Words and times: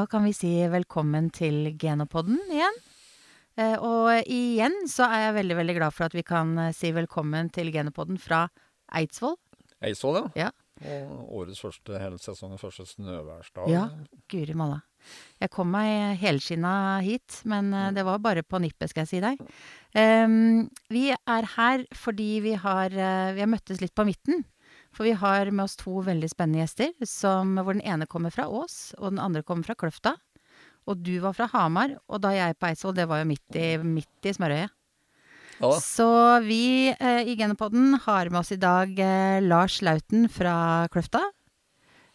Da 0.00 0.06
kan 0.08 0.22
vi 0.24 0.30
si 0.32 0.48
velkommen 0.72 1.26
til 1.28 1.74
Genopodden 1.76 2.38
igjen. 2.48 2.76
Eh, 3.60 3.74
og 3.84 4.30
igjen 4.32 4.86
så 4.88 5.04
er 5.04 5.26
jeg 5.26 5.34
veldig, 5.36 5.56
veldig 5.58 5.74
glad 5.76 5.92
for 5.92 6.06
at 6.06 6.14
vi 6.16 6.22
kan 6.24 6.54
eh, 6.56 6.70
si 6.72 6.88
velkommen 6.96 7.50
til 7.52 7.68
Genopodden 7.74 8.16
fra 8.16 8.46
Eidsvoll. 8.96 9.36
Eidsvoll, 9.84 10.16
ja. 10.22 10.46
Ja. 10.80 11.02
Og 11.04 11.34
årets 11.42 11.60
første, 11.60 11.98
hele 12.00 12.16
sesongens 12.16 12.64
første 12.64 12.86
snøværsdag. 12.94 13.68
Ja, 13.68 13.82
guri 14.32 14.56
malla. 14.56 14.78
Jeg 15.42 15.52
kom 15.52 15.68
meg 15.74 16.16
helskinna 16.22 16.72
hit, 17.04 17.42
men 17.52 17.68
eh, 17.76 17.90
det 17.92 18.06
var 18.08 18.24
bare 18.24 18.46
på 18.46 18.62
nippet, 18.64 18.94
skal 18.94 19.04
jeg 19.04 19.12
si 19.12 19.20
deg. 19.26 19.44
Um, 19.92 20.70
vi 20.88 21.10
er 21.12 21.52
her 21.58 21.84
fordi 21.92 22.30
vi 22.46 22.56
har, 22.56 22.88
vi 22.88 23.44
har 23.44 23.52
møttes 23.52 23.84
litt 23.84 23.92
på 23.92 24.08
midten. 24.08 24.46
For 24.94 25.06
vi 25.06 25.14
har 25.14 25.52
med 25.54 25.64
oss 25.68 25.78
to 25.78 26.00
veldig 26.06 26.30
spennende 26.32 26.64
gjester, 26.64 26.92
som, 27.06 27.54
hvor 27.60 27.76
den 27.76 27.84
ene 27.86 28.08
kommer 28.10 28.34
fra 28.34 28.48
Ås, 28.50 28.92
og 28.98 29.12
den 29.12 29.22
andre 29.22 29.44
kommer 29.46 29.68
fra 29.68 29.78
Kløfta. 29.78 30.16
Og 30.90 31.02
du 31.04 31.14
var 31.22 31.36
fra 31.36 31.46
Hamar, 31.52 31.94
og 32.10 32.22
da 32.24 32.32
jeg 32.34 32.58
på 32.58 32.70
Eidsvoll, 32.70 32.96
det 32.96 33.06
var 33.10 33.22
jo 33.22 33.30
midt 33.30 33.58
i, 33.58 33.74
midt 33.84 34.26
i 34.26 34.34
smørøyet. 34.34 34.76
Ja. 35.60 35.74
Så 35.84 36.08
vi 36.46 36.88
eh, 36.88 37.26
i 37.28 37.34
Genopodden 37.36 37.98
har 38.06 38.30
med 38.32 38.40
oss 38.40 38.54
i 38.54 38.60
dag 38.60 38.94
eh, 38.96 39.42
Lars 39.44 39.82
Lauten 39.84 40.24
fra 40.32 40.88
Kløfta. 40.92 41.20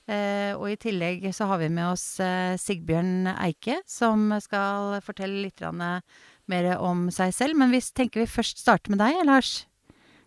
Eh, 0.06 0.54
og 0.54 0.68
i 0.70 0.78
tillegg 0.82 1.24
så 1.34 1.48
har 1.50 1.62
vi 1.62 1.70
med 1.74 1.92
oss 1.92 2.20
eh, 2.22 2.58
Sigbjørn 2.62 3.30
Eike, 3.36 3.80
som 3.90 4.34
skal 4.42 5.00
fortelle 5.06 5.46
litt 5.46 5.62
eh, 5.66 6.00
mer 6.50 6.72
om 6.78 7.08
seg 7.14 7.34
selv. 7.38 7.58
Men 7.62 7.74
vi 7.74 7.82
tenker 7.86 8.22
vi 8.22 8.30
først 8.30 8.62
starter 8.66 8.94
med 8.94 9.02
deg, 9.02 9.22
Lars. 9.30 9.60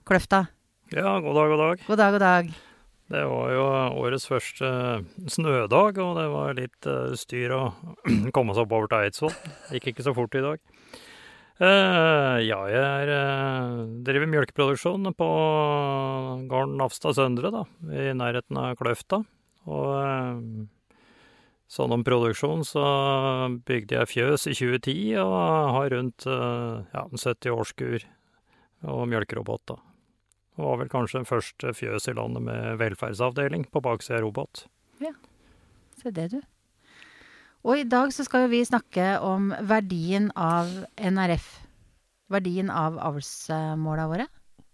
Kløfta. 0.06 0.46
Ja, 0.88 1.18
god 1.20 1.34
dag, 1.34 1.48
god 1.48 1.58
dag. 1.58 1.80
God 1.86 1.98
dag, 1.98 2.12
god 2.12 2.22
dag. 2.22 2.46
Det 3.12 3.22
var 3.28 3.50
jo 3.52 3.64
årets 4.00 4.24
første 4.24 4.68
snødag, 5.28 5.98
og 6.00 6.12
det 6.16 6.24
var 6.32 6.54
litt 6.56 6.86
eh, 6.88 7.10
styr 7.12 7.52
å 7.52 7.58
komme 8.36 8.54
seg 8.56 8.64
oppover 8.64 8.88
til 8.88 9.04
Eidsvoll. 9.04 9.34
Gikk 9.74 9.90
ikke 9.92 10.06
så 10.06 10.14
fort 10.16 10.38
i 10.38 10.40
dag. 10.40 10.62
Uh, 11.60 12.40
ja, 12.40 12.60
jeg 12.72 12.80
er, 12.80 13.12
uh, 13.12 13.82
driver 14.06 14.30
mjølkeproduksjon 14.32 15.10
på 15.18 15.28
gården 16.48 16.78
Nafstad 16.80 17.18
Søndre, 17.18 17.50
da, 17.52 17.66
i 17.92 18.14
nærheten 18.16 18.60
av 18.62 18.78
Kløfta. 18.80 19.20
Og 19.68 19.90
uh, 19.92 21.02
sånn 21.68 21.96
om 21.98 22.06
produksjon 22.06 22.64
så 22.64 22.86
bygde 23.68 23.98
jeg 23.98 24.12
fjøs 24.14 24.48
i 24.48 24.56
2010 24.56 25.20
og 25.20 25.36
har 25.76 25.92
rundt 25.92 26.24
ja, 26.24 27.04
70 27.12 27.52
årskur 27.52 28.08
og 28.88 29.04
mjølkerobot, 29.12 29.66
da. 29.68 29.82
Det 30.58 30.64
var 30.66 30.80
vel 30.80 30.88
kanskje 30.90 31.20
den 31.20 31.28
første 31.28 31.70
fjøs 31.70 32.08
i 32.10 32.16
landet 32.18 32.42
med 32.42 32.80
velferdsavdeling 32.80 33.68
på 33.70 33.82
baksida 33.84 34.18
av 34.18 34.24
robot. 34.24 34.64
Se 35.98 36.10
det, 36.14 36.28
du. 36.32 36.40
Og 37.66 37.78
i 37.78 37.86
dag 37.86 38.10
så 38.14 38.26
skal 38.26 38.46
jo 38.46 38.52
vi 38.52 38.64
snakke 38.66 39.16
om 39.22 39.52
verdien 39.66 40.30
av 40.38 40.70
NRF. 40.98 41.46
Verdien 42.30 42.70
av 42.74 42.98
avlsmåla 43.02 44.08
våre. 44.10 44.26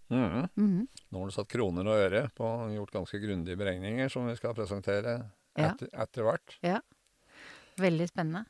Mm. 0.09 0.25
Mm 0.25 0.47
-hmm. 0.55 0.87
Nå 1.09 1.19
har 1.19 1.25
du 1.25 1.31
satt 1.31 1.47
kroner 1.47 1.87
og 1.87 1.97
øre 1.97 2.29
på 2.35 2.73
gjort 2.75 2.91
ganske 2.91 3.19
grundige 3.19 3.57
beregninger 3.57 4.09
som 4.09 4.27
vi 4.27 4.35
skal 4.35 4.53
presentere 4.53 5.29
Ja. 5.57 5.73
etter, 5.93 6.23
hvert. 6.23 6.57
Ja. 6.61 6.81
Veldig 7.77 8.07
spennende. 8.07 8.45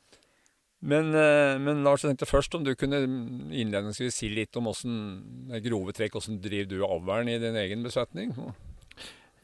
Men, 0.86 1.08
eh, 1.17 1.58
men 1.58 1.80
Lars, 1.86 2.03
jeg 2.05 2.14
tenkte 2.14 2.28
først 2.30 2.53
om 2.59 2.64
du 2.66 2.75
kunne 2.78 3.00
innledningsvis 3.50 4.19
si 4.22 4.29
litt 4.29 4.56
om 4.59 4.68
åssen 4.69 4.97
er 5.51 5.63
grove 5.66 5.96
trekk, 5.97 6.19
åssen 6.19 6.38
driver 6.44 6.69
du 6.75 6.84
avlen 6.85 7.31
i 7.34 7.40
din 7.41 7.57
egen 7.57 7.81
besetning? 7.85 8.35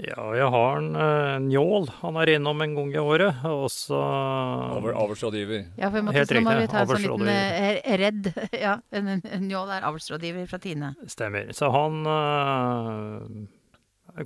Ja, 0.02 0.32
jeg 0.34 0.48
har 0.50 0.78
en 0.80 0.96
en 0.98 1.48
njål. 1.50 1.88
Han 2.02 2.16
er 2.18 2.32
innom 2.36 2.62
en 2.64 2.72
gang 2.78 2.94
i 2.96 2.98
året. 3.02 3.42
Og 3.46 3.68
så 3.70 3.98
Avl- 4.02 4.96
Avlsrådgiver. 4.98 5.68
Ja, 5.78 5.90
for 5.94 6.02
måtte, 6.02 6.18
Helt 6.18 6.32
nå 6.34 6.42
må 6.42 6.54
riktig. 6.56 6.62
vi 6.62 6.72
ta 6.72 6.80
en 6.82 6.88
sånn 6.88 7.06
liten 7.06 7.28
eh, 7.30 7.98
redd. 8.02 8.32
Ja, 8.66 8.78
en, 8.92 9.08
en, 9.18 9.22
en 9.30 9.46
njål 9.50 9.70
er 9.78 9.86
avlsrådgiver 9.92 10.48
fra 10.50 10.58
Tine. 10.64 10.94
Stemmer. 11.06 11.52
Så 11.54 11.70
han 11.74 12.00
eh, 12.10 13.61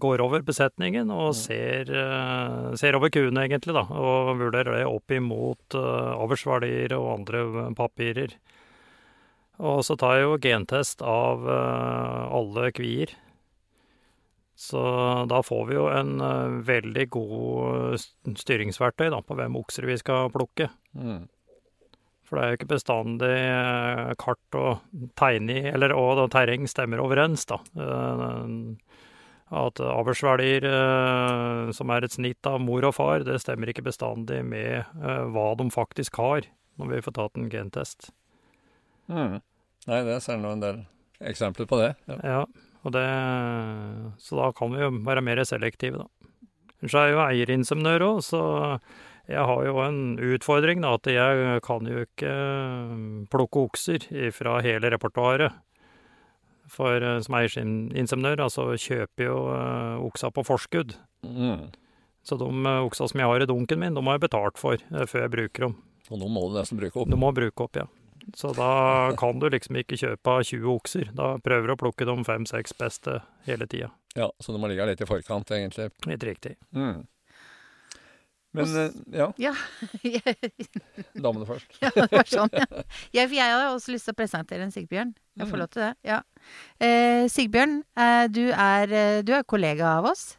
går 0.02 0.24
over 0.24 0.44
besetningen 0.46 1.12
og 1.14 1.34
ser, 1.38 1.90
eh, 1.90 2.74
ser 2.80 2.98
over 2.98 3.12
kuene, 3.14 3.46
egentlig, 3.46 3.76
da. 3.78 3.86
Og 3.90 4.36
vurderer 4.40 4.80
det 4.80 4.86
opp 4.90 5.12
imot 5.16 5.78
uh, 5.78 6.16
avlsverdier 6.20 6.96
og 6.98 7.12
andre 7.20 7.72
papirer. 7.78 8.38
Og 9.64 9.86
så 9.88 9.96
tar 10.00 10.18
jeg 10.18 10.26
jo 10.26 10.40
gentest 10.44 11.04
av 11.06 11.46
eh, 11.48 12.24
alle 12.36 12.72
kvier. 12.76 13.14
Så 14.56 14.82
da 15.28 15.42
får 15.44 15.64
vi 15.70 15.78
jo 15.78 15.86
en 15.92 16.18
eh, 16.24 16.58
veldig 16.68 17.06
god 17.16 18.04
styringsverktøy 18.42 19.08
da, 19.14 19.22
på 19.24 19.38
hvem 19.40 19.56
okser 19.62 19.88
vi 19.88 19.98
skal 20.00 20.32
plukke. 20.34 20.70
Mm. 20.96 21.26
For 22.26 22.38
det 22.38 22.44
er 22.44 22.52
jo 22.52 22.60
ikke 22.60 22.74
bestandig 22.74 23.32
eh, 23.32 24.12
kart 24.20 24.60
og 24.60 24.84
tegning, 25.20 25.70
eller 25.72 25.96
og 25.96 26.26
terreng 26.34 26.68
stemmer 26.68 27.04
overens, 27.04 27.48
da. 27.48 27.62
At 29.54 29.78
avlsverdier 29.78 30.66
eh, 30.66 31.72
som 31.78 31.92
er 31.94 32.06
et 32.06 32.16
snitt 32.16 32.48
av 32.50 32.58
mor 32.64 32.88
og 32.88 32.96
far, 32.98 33.22
det 33.28 33.38
stemmer 33.44 33.70
ikke 33.70 33.86
bestandig 33.86 34.40
med 34.48 34.82
eh, 34.82 35.26
hva 35.36 35.52
de 35.60 35.68
faktisk 35.74 36.18
har, 36.18 36.48
når 36.82 36.96
vi 36.96 37.02
får 37.06 37.18
tatt 37.20 37.38
en 37.38 37.52
gentest. 37.54 38.10
Mm. 39.06 39.38
Nei, 39.86 40.00
det 40.08 40.18
ser 40.26 40.42
nå 40.42 40.56
en 40.56 40.64
del 40.64 40.80
eksempler 41.22 41.70
på 41.70 41.78
det. 41.84 41.92
Ja. 42.10 42.18
Ja, 42.26 42.40
og 42.82 42.96
det, 42.96 43.06
så 44.26 44.40
da 44.42 44.50
kan 44.58 44.74
vi 44.74 44.82
jo 44.82 44.90
være 45.06 45.24
mer 45.26 45.44
selektive, 45.46 46.02
da. 46.02 46.32
Ellers 46.82 46.98
er 46.98 47.06
jeg 47.06 47.16
jo 47.16 47.22
eierinseminør 47.24 48.08
òg, 48.10 48.24
så 48.26 48.42
jeg 49.30 49.46
har 49.50 49.62
jo 49.66 49.78
en 49.82 50.02
utfordring, 50.22 50.82
da, 50.82 50.96
at 50.98 51.08
jeg 51.10 51.62
kan 51.66 51.86
jo 51.90 52.02
ikke 52.06 52.34
plukke 53.34 53.64
okser 53.70 54.10
fra 54.34 54.58
hele 54.66 54.90
repertoaret. 54.94 55.54
For 56.72 57.02
eh, 57.02 57.20
som 57.26 57.38
eierinseminør, 57.40 58.46
altså 58.48 58.70
kjøper 58.80 59.28
jo 59.28 59.40
eh, 59.54 60.06
oksa 60.06 60.32
på 60.34 60.46
forskudd. 60.48 60.96
Mm. 61.26 61.68
Så 62.26 62.38
de 62.42 62.48
eh, 62.50 62.86
oksa 62.88 63.10
som 63.12 63.22
jeg 63.22 63.30
har 63.30 63.46
i 63.46 63.50
dunken 63.50 63.82
min, 63.82 63.98
de 63.98 64.06
har 64.06 64.18
jeg 64.18 64.26
betalt 64.28 64.62
for 64.62 64.82
før 64.82 65.26
jeg 65.26 65.34
bruker 65.36 65.68
dem. 65.68 65.78
Og 66.12 66.22
nå 66.22 66.30
må 66.30 66.48
du 66.50 66.58
nesten 66.60 66.80
bruke 66.80 67.02
opp. 67.02 67.10
Du 67.10 67.18
må 67.20 67.32
bruke 67.36 67.66
opp, 67.68 67.80
ja. 67.82 67.88
Så 68.38 68.54
da 68.58 68.70
kan 69.22 69.42
du 69.42 69.50
liksom 69.54 69.78
ikke 69.82 70.00
kjøpe 70.02 70.38
20 70.50 70.70
okser. 70.74 71.12
Da 71.18 71.36
prøver 71.46 71.70
du 71.70 71.76
å 71.76 71.82
plukke 71.82 72.08
de 72.10 72.18
fem-seks 72.26 72.74
beste 72.80 73.20
hele 73.50 73.70
tida. 73.70 73.92
Ja, 74.16 74.30
Så 74.40 74.54
du 74.56 74.62
må 74.62 74.70
ligge 74.72 74.86
litt 74.88 75.02
i 75.04 75.10
forkant, 75.10 75.50
egentlig. 75.52 75.90
Litt 76.08 76.24
riktig. 76.24 76.56
Mm. 76.72 77.04
Men 78.56 78.76
eh, 78.82 78.96
ja, 79.20 79.28
Ja, 79.38 79.52
damene 81.26 81.46
først. 81.50 81.68
ja, 81.84 81.90
det 81.96 82.08
var 82.12 82.30
sånn. 82.30 82.50
Ja. 82.56 82.66
Jeg, 83.16 83.28
for 83.30 83.36
jeg 83.36 83.52
hadde 83.52 83.68
også 83.76 83.92
lyst 83.96 84.08
til 84.10 84.16
å 84.16 84.20
presentere 84.22 84.66
en 84.68 84.72
Sigbjørn. 84.74 85.14
Jeg 85.36 85.48
får 85.48 85.56
Mhm. 85.58 85.60
lov 85.62 85.70
til 85.76 85.82
det. 85.84 85.92
Ja. 86.08 86.22
Eh, 86.80 87.28
Sigbjørn, 87.32 87.78
eh, 87.98 88.26
du, 88.32 88.42
er, 88.52 88.94
eh, 88.94 89.22
du 89.28 89.34
er 89.36 89.44
kollega 89.44 89.98
av 90.00 90.06
oss. 90.12 90.38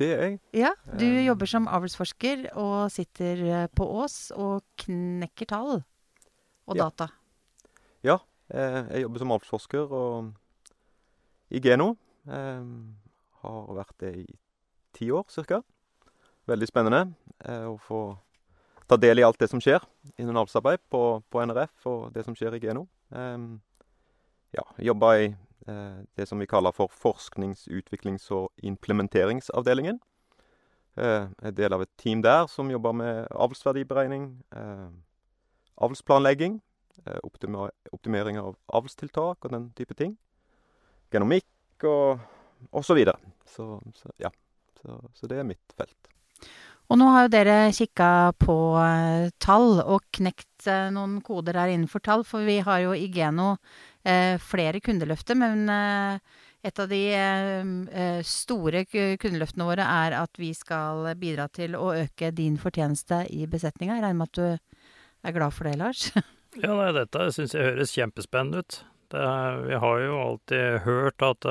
Det 0.00 0.08
er 0.16 0.22
jeg. 0.30 0.40
Ja, 0.56 0.70
Du 0.96 1.04
um, 1.04 1.18
jobber 1.26 1.46
som 1.46 1.66
avlsforsker 1.68 2.46
og 2.56 2.90
sitter 2.90 3.68
på 3.76 3.84
Ås 4.00 4.30
og 4.32 4.62
knekker 4.80 5.46
tall 5.46 5.82
og 6.66 6.76
Ja. 6.76 6.88
data. 6.88 7.10
Eh, 8.52 8.82
Jeg 8.90 9.02
jobber 9.04 9.18
som 9.22 9.30
avlsforsker 9.30 9.92
og 9.94 10.32
i 11.54 11.60
Geno. 11.62 11.92
Eh, 12.26 12.64
Har 13.42 13.68
vært 13.76 13.94
det 14.00 14.10
i 14.16 14.26
ti 14.92 15.06
år 15.14 15.24
cirka. 15.30 15.60
Veldig 16.50 16.66
spennende 16.66 17.04
eh, 17.46 17.66
å 17.68 17.76
få 17.78 18.00
ta 18.90 18.96
del 18.98 19.20
i 19.20 19.24
alt 19.26 19.38
det 19.38 19.50
som 19.52 19.60
skjer 19.62 19.84
innen 20.18 20.38
avlsarbeid 20.40 20.82
på, 20.90 21.02
på 21.30 21.42
NRF 21.46 21.86
og 21.86 22.08
det 22.14 22.24
som 22.26 22.34
skjer 22.34 22.56
i 22.58 22.62
Geno. 22.64 22.86
Eh, 23.14 23.38
Ja, 24.50 24.64
jobba 24.82 25.12
i 25.20 25.26
eh, 25.30 25.98
det 26.18 26.24
som 26.26 26.40
vi 26.42 26.48
kaller 26.50 26.74
for 26.74 26.90
forsknings-, 26.90 27.68
utviklings- 27.70 28.26
og 28.34 28.48
implementeringsavdelingen. 28.66 30.00
Eh, 30.98 31.28
Er 31.30 31.54
del 31.54 31.76
av 31.76 31.84
et 31.84 31.92
team 32.02 32.24
der 32.26 32.48
som 32.50 32.70
jobber 32.70 32.92
med 32.92 33.28
avlsverdiberegning, 33.30 34.42
avlsplanlegging, 35.78 36.58
optimering 37.94 38.38
av 38.42 38.56
avlstiltak 38.68 39.46
og 39.46 39.54
den 39.54 39.70
type 39.78 39.94
ting. 39.94 40.18
Genomikk 41.14 41.86
og, 41.86 42.18
og 42.72 42.84
så 42.84 42.98
videre. 42.98 43.16
Så, 43.46 43.78
så 43.94 44.10
ja. 44.18 44.34
Så, 44.82 44.98
så 45.14 45.30
det 45.30 45.38
er 45.38 45.46
mitt 45.46 45.78
felt. 45.78 46.10
Og 46.90 46.98
nå 46.98 47.06
har 47.14 47.26
jo 47.26 47.30
dere 47.30 47.56
kikka 47.74 48.10
på 48.42 48.54
eh, 48.82 49.30
tall 49.38 49.78
og 49.78 50.08
knekt 50.16 50.66
eh, 50.66 50.88
noen 50.90 51.20
koder 51.22 51.60
her 51.60 51.70
innenfor 51.70 52.02
tall, 52.02 52.24
for 52.26 52.42
vi 52.42 52.58
har 52.66 52.82
jo 52.82 52.96
i 52.98 53.06
Geno 53.14 53.52
eh, 54.02 54.34
flere 54.42 54.82
kundeløfter, 54.82 55.38
men 55.38 55.70
et 56.60 56.80
av 56.82 56.90
de 56.90 57.00
store 58.26 58.82
kundeløftene 58.90 59.64
våre 59.64 59.86
er 59.86 60.18
at 60.18 60.36
vi 60.36 60.50
skal 60.52 61.06
bidra 61.16 61.46
til 61.48 61.78
å 61.78 61.94
øke 61.94 62.34
din 62.36 62.58
fortjeneste 62.60 63.22
i 63.32 63.46
besetninga. 63.48 63.96
Jeg 63.96 64.04
regner 64.04 64.18
med 64.18 64.28
at 64.28 64.40
du 64.42 65.24
er 65.24 65.36
glad 65.38 65.56
for 65.56 65.70
det, 65.70 65.78
Lars? 65.80 66.10
Ja, 66.58 66.72
nei, 66.74 66.88
dette 66.90 67.28
syns 67.30 67.52
jeg 67.54 67.62
høres 67.62 67.92
kjempespennende 67.94 68.64
ut. 68.64 68.80
Det 69.14 69.26
vi 69.68 69.76
har 69.78 70.00
jo 70.02 70.16
alltid 70.18 70.80
hørt 70.82 71.22
at 71.22 71.46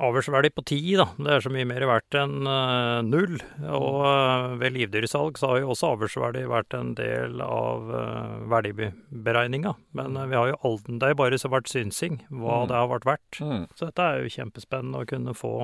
avlsverdi 0.00 0.50
på 0.54 0.64
ti, 0.66 0.78
da. 0.98 1.06
Det 1.18 1.34
er 1.34 1.44
så 1.44 1.52
mye 1.52 1.68
mer 1.68 1.84
verdt 1.88 2.16
enn 2.18 2.48
uh, 2.48 3.00
null. 3.06 3.36
Og 3.68 3.98
uh, 4.04 4.56
ved 4.60 4.76
livdyrsalg 4.76 5.40
så 5.40 5.52
har 5.52 5.62
jo 5.62 5.72
også 5.74 5.92
avlsverdi 5.94 6.46
vært 6.50 6.76
en 6.78 6.94
del 6.98 7.42
av 7.44 7.90
uh, 7.92 8.38
verdiberegninga. 8.50 9.74
Men 9.98 10.18
vi 10.30 10.38
har 10.38 10.52
jo 10.52 10.60
aldri, 10.70 10.98
det 11.02 11.12
er 11.12 11.20
bare 11.20 11.40
så 11.40 11.52
vært 11.52 11.70
synsing 11.72 12.22
hva 12.28 12.62
mm. 12.62 12.70
det 12.70 12.78
har 12.80 12.92
vært 12.94 13.10
verdt. 13.10 13.42
Mm. 13.44 13.66
Så 13.74 13.90
dette 13.90 14.06
er 14.06 14.24
jo 14.24 14.34
kjempespennende 14.38 15.04
å 15.04 15.10
kunne 15.12 15.36
få 15.36 15.54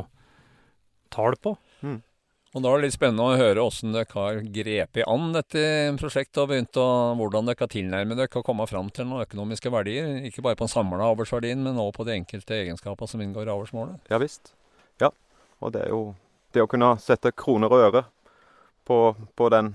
tall 1.14 1.38
på. 1.42 1.56
Mm. 1.82 2.00
Og 2.56 2.62
Da 2.64 2.70
er 2.72 2.80
det 2.80 2.86
litt 2.86 2.94
spennende 2.96 3.20
å 3.20 3.36
høre 3.36 3.60
hvordan 3.60 3.92
dere 3.92 4.14
har 4.16 4.38
grepet 4.48 5.04
an 5.12 5.26
dette 5.34 5.62
prosjektet 6.00 6.38
og 6.40 6.46
begynt 6.48 6.78
å, 6.80 6.86
hvordan 7.18 7.50
dere 7.50 7.60
har 7.60 7.68
tilnærmet 7.68 8.16
dere 8.16 8.40
og 8.40 8.46
kommet 8.48 8.70
fram 8.70 8.88
til 8.96 9.04
noen 9.10 9.26
økonomiske 9.26 9.72
verdier. 9.74 10.08
Ikke 10.24 10.40
bare 10.46 10.56
på 10.56 10.64
den 10.64 10.72
samla 10.72 11.10
avlsverdien, 11.10 11.60
men 11.60 11.76
også 11.76 11.98
på 11.98 12.06
de 12.08 12.14
enkelte 12.16 12.56
egenskaper 12.56 13.10
som 13.12 13.20
inngår 13.20 13.50
i 13.50 13.52
avlsmålet. 13.52 14.08
Ja 14.08 14.22
visst. 14.22 14.54
Ja. 15.02 15.10
Og 15.60 15.76
det 15.76 15.84
er 15.84 15.92
jo 15.92 16.00
det 16.56 16.64
å 16.64 16.70
kunne 16.72 16.94
sette 17.04 17.34
kroner 17.36 17.76
og 17.76 17.84
øre 17.90 18.06
på, 18.88 19.00
på 19.36 19.52
den 19.52 19.74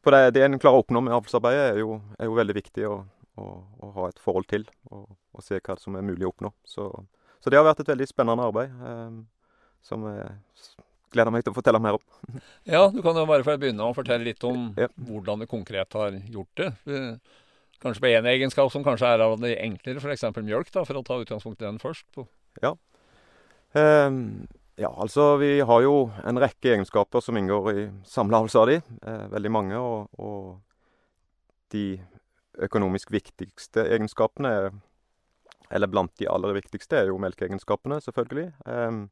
på 0.00 0.16
det, 0.16 0.22
det 0.32 0.46
en 0.46 0.56
klarer 0.56 0.80
å 0.80 0.86
oppnå 0.86 1.04
med 1.04 1.12
avlsarbeidet, 1.18 1.74
er 1.74 1.82
jo, 1.82 1.98
er 2.16 2.30
jo 2.30 2.36
veldig 2.38 2.56
viktig 2.56 2.86
å, 2.88 2.94
å, 3.36 3.50
å, 3.60 3.90
ha 3.98 4.08
et 4.08 4.22
forhold 4.24 4.48
til 4.48 4.64
og, 4.88 5.10
og, 5.36 5.42
se 5.44 5.60
hva 5.60 5.76
som 5.76 6.00
er 6.00 6.06
mulig 6.06 6.24
å 6.24 6.32
oppnå. 6.32 6.56
Så, 6.64 6.88
så 7.44 7.52
det 7.52 7.60
har 7.60 7.68
vært 7.68 7.84
et 7.84 7.92
veldig 7.92 8.08
spennende 8.08 8.48
arbeid. 8.48 8.72
Eh, 8.72 9.18
som 9.84 10.08
er 10.08 10.38
gleder 11.12 11.34
meg 11.34 11.44
til 11.44 11.54
å 11.54 11.56
fortelle 11.56 11.80
mer 11.82 11.98
om. 11.98 12.04
ja, 12.74 12.86
du 12.92 13.00
kan 13.04 13.18
jo 13.18 13.26
bare 13.28 13.46
få 13.46 13.56
begynne 13.60 13.86
å 13.86 13.96
fortelle 13.96 14.26
litt 14.26 14.44
om 14.46 14.70
ja. 14.78 14.90
hvordan 15.08 15.44
du 15.44 15.48
konkret 15.50 15.98
har 15.98 16.16
gjort 16.30 16.62
det. 16.62 16.70
Kanskje 17.80 18.04
på 18.04 18.12
én 18.12 18.28
egenskap 18.28 18.70
som 18.72 18.84
kanskje 18.84 19.08
er 19.08 19.24
av 19.24 19.38
de 19.40 19.54
enklere, 19.56 20.02
f.eks. 20.02 20.26
mjølk, 20.36 20.70
da, 20.74 20.84
for 20.84 21.00
å 21.00 21.04
ta 21.06 21.16
utgangspunkt 21.22 21.62
i 21.62 21.68
den 21.68 21.80
først. 21.80 22.24
Ja. 22.60 22.74
Um, 23.72 24.42
ja, 24.80 24.88
altså 24.96 25.34
vi 25.36 25.58
har 25.60 25.82
jo 25.84 26.10
en 26.24 26.40
rekke 26.40 26.74
egenskaper 26.74 27.20
som 27.20 27.36
inngår 27.36 27.70
i 27.72 27.86
samleavelse 28.08 28.60
av 28.60 28.70
de. 28.70 28.76
Eh, 28.80 29.24
veldig 29.34 29.52
mange. 29.52 29.76
Og, 29.80 30.08
og, 30.16 30.60
de 31.70 32.00
økonomisk 32.66 33.12
viktigste 33.14 33.84
egenskapene, 33.94 34.72
eller 35.70 35.90
blant 35.92 36.10
de 36.18 36.26
aller 36.26 36.56
viktigste, 36.56 36.98
er 36.98 37.12
jo 37.12 37.20
melkeegenskapene, 37.22 38.00
selvfølgelig. 38.02 38.48
Um, 38.64 39.04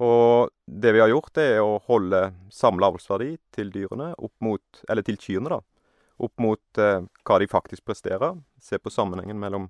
og 0.00 0.50
det 0.64 0.94
vi 0.96 1.00
har 1.02 1.10
gjort, 1.12 1.34
det 1.36 1.46
er 1.56 1.60
å 1.60 1.80
holde 1.84 2.30
samla 2.54 2.88
avlsverdi 2.88 3.34
til 3.52 3.72
dyrene 3.74 4.14
opp 4.16 4.32
mot 4.40 4.82
Eller 4.88 5.04
til 5.04 5.18
kyrne, 5.20 5.52
da. 5.52 5.60
Opp 6.20 6.40
mot 6.40 6.80
eh, 6.80 7.02
hva 7.24 7.38
de 7.40 7.48
faktisk 7.48 7.84
presterer. 7.84 8.38
Se 8.60 8.78
på 8.78 8.92
sammenhengen 8.92 9.38
mellom, 9.40 9.68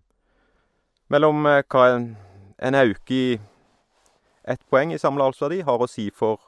mellom 1.11 1.47
eh, 1.51 1.63
hva 1.71 1.87
en, 1.95 2.07
en 2.59 2.79
auke 2.79 3.15
i 3.15 3.41
ett 4.51 4.63
poeng 4.71 4.95
i 4.95 4.99
samla 4.99 5.29
avlsverdi 5.31 5.61
har 5.67 5.83
å 5.83 5.91
si 5.91 6.09
for, 6.15 6.41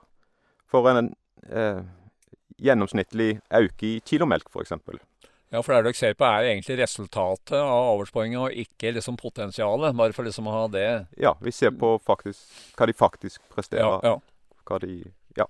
for 0.71 0.89
en 0.91 1.13
eh, 1.51 1.83
gjennomsnittlig 2.63 3.37
auke 3.51 3.89
i 3.89 4.01
kilo 4.07 4.27
melk, 4.31 4.51
f.eks. 4.51 4.75
Ja, 5.53 5.61
for 5.61 5.75
det 5.75 5.83
dere 5.85 5.99
ser 5.99 6.15
på 6.17 6.25
er 6.25 6.47
egentlig 6.49 6.79
resultatet 6.81 7.59
av 7.59 7.91
avlspoenget, 7.91 8.39
og 8.41 8.61
ikke 8.63 8.95
liksom 8.97 9.19
potensialet. 9.21 9.93
Bare 9.99 10.15
for 10.17 10.25
liksom 10.25 10.47
å 10.49 10.55
ha 10.55 10.63
det 10.73 10.87
Ja, 11.21 11.35
vi 11.45 11.53
ser 11.53 11.75
på 11.77 11.99
faktisk, 12.01 12.41
hva 12.79 12.89
de 12.89 12.95
faktisk 12.97 13.43
presterer. 13.53 13.85
Ja, 13.85 14.15
ja. 14.15 14.63
Hva, 14.65 14.79
de, 14.81 15.03
ja, 15.37 15.45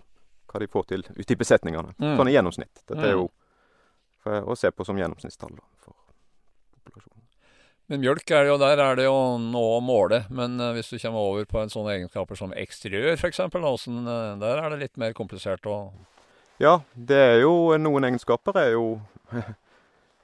hva 0.50 0.58
de 0.58 0.68
får 0.72 0.88
til 0.90 1.06
ute 1.06 1.36
i 1.36 1.38
besetningene. 1.38 1.94
Mm. 2.02 2.16
Sånn 2.18 2.32
i 2.32 2.34
gjennomsnitt. 2.34 2.82
Dette 2.82 2.98
er 3.12 3.14
jo 3.14 3.28
mm. 3.28 3.32
for, 4.24 4.50
å 4.50 4.58
se 4.58 4.74
på 4.74 4.88
som 4.90 4.98
gjennomsnittstall 4.98 5.54
for 5.84 5.94
populasjonen. 6.82 7.22
Men 7.92 8.02
mjølk 8.02 8.34
er 8.34 8.50
jo, 8.50 8.58
der 8.58 8.82
er 8.82 8.98
det 8.98 9.06
jo 9.06 9.16
nå 9.38 9.64
å 9.76 9.80
måle. 9.86 10.24
Men 10.34 10.58
uh, 10.58 10.72
hvis 10.74 10.90
du 10.90 10.98
kommer 10.98 11.30
over 11.30 11.46
på 11.46 11.62
en 11.62 11.70
sånne 11.70 11.94
egenskaper 11.94 12.42
som 12.42 12.58
eksteriør, 12.58 13.12
f.eks., 13.14 13.44
uh, 13.46 14.12
der 14.42 14.66
er 14.66 14.74
det 14.74 14.82
litt 14.82 14.98
mer 14.98 15.14
komplisert 15.14 15.62
å 15.70 15.84
Ja, 16.58 16.80
det 16.94 17.22
er 17.22 17.42
jo 17.46 17.76
noen 17.78 18.10
egenskaper 18.10 18.58
er 18.58 18.74
jo 18.74 18.96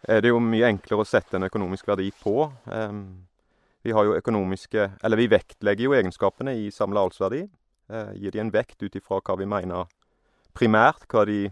er 0.02 0.22
det 0.22 0.30
jo 0.30 0.40
mye 0.42 0.68
enklere 0.68 1.02
å 1.02 1.08
sette 1.08 1.38
en 1.38 1.48
økonomisk 1.48 1.88
verdi 1.88 2.10
på. 2.22 2.50
vi 3.82 3.92
har 3.92 4.04
jo 4.04 4.16
økonomiske 4.16 4.90
Eller 5.02 5.16
vi 5.16 5.26
vektlegger 5.26 5.84
jo 5.84 5.94
egenskapene 5.94 6.54
i 6.54 6.70
samla 6.70 7.00
avlsverdi. 7.00 7.48
Uh, 7.88 8.12
gir 8.14 8.30
de 8.30 8.40
en 8.40 8.50
vekt 8.52 8.82
ut 8.82 8.96
ifra 8.96 9.20
hva 9.24 9.36
vi 9.38 9.46
mener 9.48 9.86
primært, 10.52 11.06
hva 11.08 11.24
de, 11.24 11.50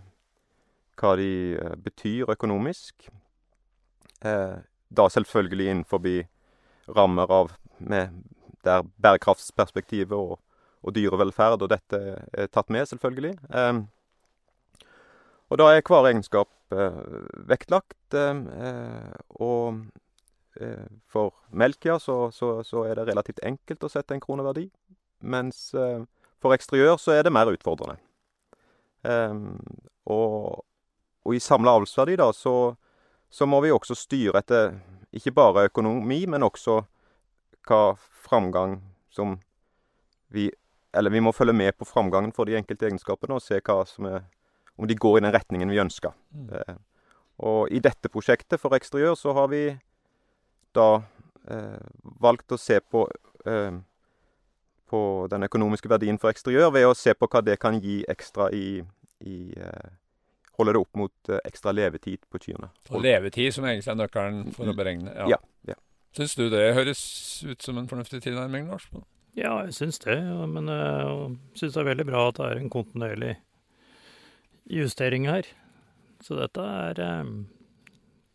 hva 1.00 1.16
de 1.16 1.56
uh, 1.56 1.75
betyr 1.76 2.28
økonomisk. 2.28 3.08
Da 4.22 5.04
selvfølgelig 5.12 5.66
innenfor 5.70 6.00
rammer 6.88 7.31
av 7.31 7.52
med, 7.78 8.10
der 8.64 8.82
bærekraftsperspektivet 9.02 10.16
og, 10.16 10.38
og, 10.82 10.94
dyrevelferd 10.94 11.62
og 11.62 11.70
dette 11.70 12.00
er 12.32 12.48
tatt 12.52 12.70
med, 12.70 12.87
selvfølgelig. 12.88 13.37
Um, 13.50 13.87
og 15.46 15.60
da 15.60 15.69
er 15.70 15.84
hver 15.87 16.08
egenskap 16.10 16.50
eh, 16.75 16.96
vektlagt. 17.46 18.14
Eh, 18.14 19.12
og 19.38 19.82
eh, 20.60 20.88
for 21.06 21.34
melk, 21.50 21.87
ja, 21.87 21.98
så, 22.02 22.32
så, 22.34 22.58
så, 22.66 22.82
er 22.88 22.98
det 22.98 23.06
relativt 23.12 23.44
enkelt 23.46 23.87
å 23.87 23.93
sette 23.93 24.16
en 24.16 24.22
kroneverdi. 24.22 24.66
Mens 25.26 25.70
for 25.72 26.52
eksteriør 26.52 26.98
så 27.00 27.14
er 27.14 27.22
det 27.25 27.32
mer 27.32 27.48
utfordrende. 27.48 27.96
Og, 30.12 30.58
og, 31.25 31.32
i 31.32 31.40
samla 31.40 31.72
avlsverdi, 31.78 32.19
da, 32.20 32.26
så, 32.37 32.75
så, 33.32 33.48
må 33.48 33.62
vi 33.64 33.72
også 33.72 33.96
styre 33.96 34.43
etter 34.43 34.75
ikke 35.16 35.32
bare 35.32 35.70
økonomi, 35.70 36.26
men 36.28 36.44
også 36.44 36.82
hva 37.66 37.96
framgang 37.96 38.81
som 39.14 39.38
vi 40.28 40.50
Eller 40.96 41.10
vi 41.10 41.20
må 41.20 41.32
følge 41.32 41.52
med 41.52 41.76
på 41.76 41.84
framgangen 41.84 42.32
for 42.32 42.48
de 42.48 42.54
enkelte 42.56 42.87
egenskapene 42.88 43.37
og 43.37 43.43
se 43.44 43.58
hva 43.60 43.82
som 43.84 44.06
er 44.08 44.22
om 44.76 44.87
de 44.88 44.94
går 44.94 45.19
i 45.19 45.25
den 45.25 45.34
retningen 45.34 45.73
vi 45.73 45.82
ønsker. 45.82 46.14
Mm. 46.37 46.49
Eh, 46.52 46.78
og 47.46 47.73
i 47.73 47.82
dette 47.84 48.08
prosjektet 48.12 48.61
for 48.61 48.76
eksteriør 48.76 49.17
så 49.19 49.34
har 49.37 49.50
vi 49.52 49.67
da 50.76 50.88
eh, 51.50 51.84
valgt 52.20 52.52
å 52.52 52.61
se 52.61 52.81
på 52.81 53.05
eh, 53.49 53.76
på 54.87 55.00
den 55.31 55.43
økonomiske 55.43 55.90
verdien 55.90 56.19
for 56.23 56.31
eksteriør 56.31 56.70
ved 56.75 56.88
å 56.88 56.96
se 56.96 57.14
på 57.14 57.28
hva 57.31 57.43
det 57.44 57.58
kan 57.62 57.78
gi 57.82 58.02
ekstra 58.08 58.50
i, 58.55 58.82
i 59.26 59.38
eh, 59.58 59.94
Holde 60.56 60.72
det 60.72 60.81
opp 60.81 60.96
mot 60.96 61.29
eh, 61.29 61.41
ekstra 61.44 61.72
levetid 61.77 62.22
på 62.32 62.39
kyrne. 62.41 62.70
Og 62.89 63.03
levetid 63.05 63.53
som 63.53 63.67
egentlig 63.69 63.91
er 63.93 63.98
nøkkelen 63.98 64.55
for 64.56 64.65
å 64.65 64.72
mm. 64.72 64.79
beregne? 64.79 65.12
Ja. 65.12 65.27
ja, 65.34 65.41
ja. 65.69 65.77
Syns 66.17 66.32
du 66.39 66.46
det 66.48 66.70
høres 66.72 67.03
ut 67.44 67.60
som 67.60 67.77
en 67.77 67.91
fornuftig 67.91 68.22
tilnærming, 68.24 68.70
Lars? 68.72 68.86
Ja, 69.36 69.58
jeg 69.67 69.74
syns 69.77 70.00
det. 70.06 70.17
Men 70.48 70.70
jeg 70.72 71.34
syns 71.60 71.74
det 71.74 71.82
er 71.82 71.91
veldig 71.91 72.06
bra 72.08 72.22
at 72.31 72.41
det 72.41 72.48
er 72.48 72.62
en 72.62 72.72
kontinuerlig 72.72 73.34
justering 74.70 75.29
her. 75.31 75.44
Så 76.25 76.37
dette 76.39 76.63
er 76.63 76.94
um, 77.23 77.46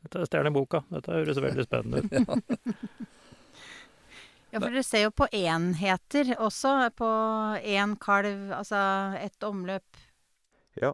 Dette 0.02 0.22
er 0.22 0.26
stjerneboka. 0.30 0.80
Dette 0.90 1.14
høres 1.14 1.42
veldig 1.42 1.64
spennende 1.68 2.02
ut. 2.02 2.12
ja, 4.52 4.58
for 4.58 4.70
dere 4.72 4.84
ser 4.86 5.02
jo 5.06 5.12
på 5.14 5.28
enheter 5.30 6.26
også. 6.42 6.90
På 6.98 7.10
én 7.62 7.96
kalv, 8.02 8.52
altså 8.58 8.80
ett 9.22 9.44
omløp. 9.46 9.90
Ja. 10.82 10.94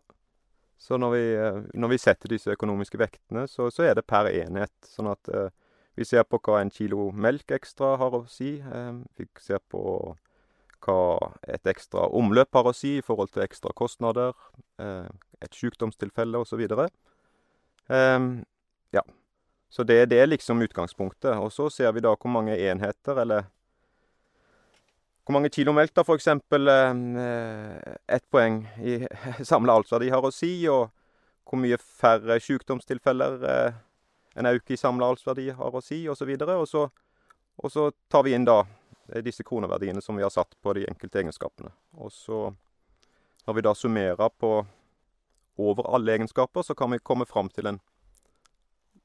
Så 0.77 0.97
når 0.99 1.15
vi, 1.15 1.23
eh, 1.35 1.61
når 1.73 1.93
vi, 1.93 1.97
setter 1.97 2.31
disse 2.31 2.53
økonomiske 2.53 2.99
vektene, 2.99 3.47
så, 3.49 3.71
så 3.73 3.87
er 3.87 3.95
det 3.97 4.05
per 4.07 4.29
enhet. 4.29 4.73
Sånn 4.85 5.09
at 5.09 5.29
eh, 5.31 5.49
vi 5.97 6.05
ser 6.05 6.23
på 6.27 6.39
hva 6.43 6.61
en 6.61 6.71
kilo 6.71 7.09
melk 7.15 7.51
ekstra 7.55 7.95
har 7.97 8.13
å 8.13 8.25
si. 8.29 8.59
Eh, 8.61 8.93
vi 9.17 9.25
ser 9.41 9.63
på 9.71 9.81
hva 10.83 11.33
et 11.47 11.67
ekstra 11.69 12.07
omløp 12.15 12.53
har 12.53 12.69
å 12.69 12.75
si 12.75 12.97
i 12.97 13.05
forhold 13.05 13.31
til 13.33 13.45
ekstra 13.45 13.73
kostnader. 13.77 14.35
Uh, 14.81 15.07
et 15.43 15.53
sykdomstilfelle 15.53 16.39
osv. 16.41 16.63
Um, 17.87 18.45
ja. 18.95 19.03
Så 19.69 19.83
det, 19.83 20.05
det, 20.09 20.19
er 20.21 20.29
liksom 20.31 20.61
utgangspunktet. 20.63 21.35
Og 21.37 21.51
så 21.51 21.69
ser 21.69 21.91
vi 21.93 22.03
da 22.03 22.15
hvor 22.15 22.31
mange 22.31 22.55
enheter, 22.57 23.21
eller 23.21 23.49
hvor 25.27 25.35
mange 25.35 25.51
kilo 25.51 25.73
melk 25.75 25.91
da 25.91 26.05
f.eks. 26.07 26.29
Eh, 26.31 27.95
ett 28.15 28.23
poeng 28.31 28.61
i 28.79 29.01
samla 29.51 29.75
avlsverdi 29.75 30.13
har 30.13 30.23
å 30.23 30.31
si, 30.31 30.53
og 30.71 30.87
hvor 31.47 31.59
mye 31.59 31.79
færre 31.79 32.39
sykdomstilfeller 32.43 33.43
eh, 33.43 33.75
en 34.39 34.47
auke 34.47 34.75
i 34.75 34.79
samla 34.79 35.11
avlsverdi 35.11 35.49
har 35.57 35.75
å 35.75 35.83
si, 35.83 36.05
osv. 36.09 36.31
Og, 36.47 36.67
så 36.69 36.87
og 37.57 37.73
så 37.73 37.89
tar 38.11 38.23
vi 38.27 38.35
inn 38.37 38.47
da 38.47 38.61
disse 39.23 39.43
kroneverdiene 39.47 40.01
som 40.03 40.17
vi 40.17 40.25
har 40.25 40.33
satt 40.33 40.55
på 40.61 40.73
de 40.77 40.85
enkelte 40.89 41.21
egenskapene. 41.21 41.71
Og 41.97 42.11
så, 42.11 42.51
når 43.47 43.57
vi 43.57 43.65
da 43.65 43.73
summerer 43.75 44.33
på 44.39 44.51
over 45.57 45.89
alle 45.95 46.17
egenskaper, 46.17 46.61
så 46.61 46.75
kan 46.77 46.91
vi 46.91 47.03
komme 47.03 47.25
fram 47.25 47.49
til 47.49 47.71
en 47.71 47.79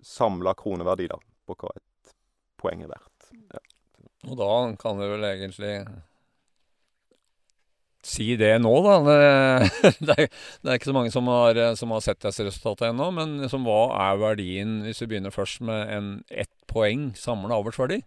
samla 0.02 0.54
kroneverdi 0.59 1.09
da, 1.12 1.18
på 1.47 1.56
hva 1.59 1.75
et 1.76 2.16
poeng 2.61 2.82
er 2.85 2.90
verdt. 2.92 3.30
Ja. 3.54 3.62
Og 4.30 4.38
da 4.38 4.50
kan 4.78 4.99
vi 5.00 5.09
vel 5.11 5.26
egentlig 5.26 5.75
si 8.02 8.32
det 8.38 8.56
nå, 8.62 8.73
da. 8.85 8.97
Det, 9.06 9.18
det, 10.06 10.16
er, 10.16 10.28
det 10.62 10.71
er, 10.71 10.78
ikke 10.78 10.90
så 10.90 10.97
mange 10.97 11.12
som 11.14 11.30
har, 11.30 11.59
som 11.78 11.94
har 11.94 12.02
sett 12.04 12.23
disse 12.25 12.47
resultatene 12.47 12.92
ennå. 12.92 13.11
Men 13.14 13.37
liksom, 13.44 13.66
hva 13.66 14.11
er 14.11 14.23
verdien, 14.23 14.80
hvis 14.87 15.02
vi 15.04 15.12
begynner 15.14 15.35
først 15.35 15.62
med 15.66 15.94
en 15.94 16.11
ett 16.28 16.52
poeng 16.71 17.12
samla 17.18 17.61
avlsverdi? 17.62 18.02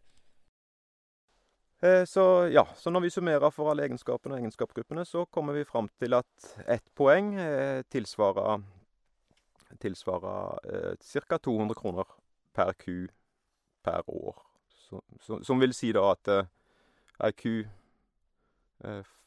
Eh, 1.85 2.05
Så 2.05 2.47
ja, 2.51 2.67
så 2.75 2.89
når 2.89 2.99
vi 2.99 3.09
summerer 3.09 3.49
for 3.53 3.69
alle 3.69 3.83
egenskapene 3.85 4.35
og 4.35 4.39
egenskapsgruppene, 4.41 5.05
så 5.05 5.25
kommer 5.25 5.53
vi 5.53 5.65
fram 5.65 5.89
til 5.99 6.13
at 6.17 6.47
ett 6.67 6.85
poeng 6.95 7.35
eh, 7.35 7.83
tilsvarer 7.91 8.63
tilsvarer 9.81 10.59
eh, 10.71 11.21
ca. 11.29 11.37
200 11.37 11.75
kroner 11.75 12.07
per 12.53 12.71
ku 12.79 13.07
per 13.83 14.01
år. 14.07 14.39
Så, 14.69 15.01
så, 15.21 15.43
som 15.43 15.59
vil 15.59 15.73
si 15.73 15.91
da 15.91 16.07
at 16.13 16.31
ei 17.25 17.31
ku 17.37 17.53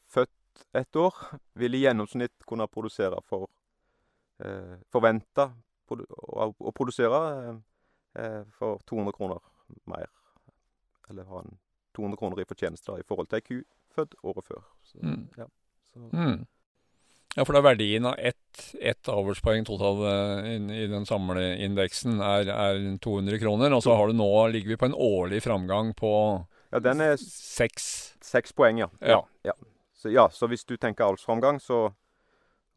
født 0.09 0.65
ett 0.73 0.95
år 0.95 1.15
vil 1.53 1.75
i 1.75 1.83
gjennomsnitt 1.85 2.45
kunne 2.47 2.67
produsere 2.67 3.21
for 3.29 3.47
eh, 4.43 4.75
å, 4.99 6.71
produsere 6.75 7.23
for 8.57 8.79
200 8.89 9.13
kroner 9.15 9.39
mer. 9.85 10.09
Eller 11.09 11.23
ha 11.29 11.43
en 11.45 11.57
200 11.99 12.17
kroner 12.23 12.41
i 12.41 12.47
fortjeneste 12.47 12.93
da, 12.93 12.97
i 13.03 13.05
forhold 13.07 13.27
til 13.29 13.41
ei 13.41 13.45
ku 13.49 13.59
født 13.97 14.15
året 14.23 14.47
før. 14.47 14.63
Så, 14.87 14.97
Mm. 15.03 15.27
ja, 15.37 15.45
så, 15.91 16.07
Mm. 16.15 16.47
Ja, 17.37 17.43
for 17.45 17.53
er 17.59 17.61
verdien 17.61 18.05
av 18.09 18.15
ett, 18.17 18.61
ett 18.81 19.05
avlspoeng 19.07 19.63
totalt 19.67 20.01
inn- 20.49 20.71
i 20.73 20.87
den 20.89 21.05
samleindeksen 21.05 22.19
er, 22.25 22.49
er 22.49 22.97
200 22.97 23.37
kroner. 23.39 23.71
Og 23.75 23.83
så 23.85 23.93
har 23.95 24.07
du 24.09 24.13
nå, 24.17 24.29
ligger 24.51 24.67
vi 24.73 24.75
på 24.81 24.85
en 24.89 24.95
årlig 24.97 25.43
framgang 25.45 25.93
på 25.95 26.09
ja, 26.73 26.79
den 26.79 27.01
er 27.01 27.17
seks. 27.21 28.15
seks 28.21 28.51
poeng, 28.51 28.79
ja. 28.81 28.87
Ja. 29.01 29.21
ja. 29.45 29.53
Så, 29.93 30.09
ja, 30.11 30.27
så 30.29 30.47
hvis 30.49 30.65
du 30.65 30.75
tenker 30.77 31.05
avlsframgang, 31.05 31.59
så 31.61 31.93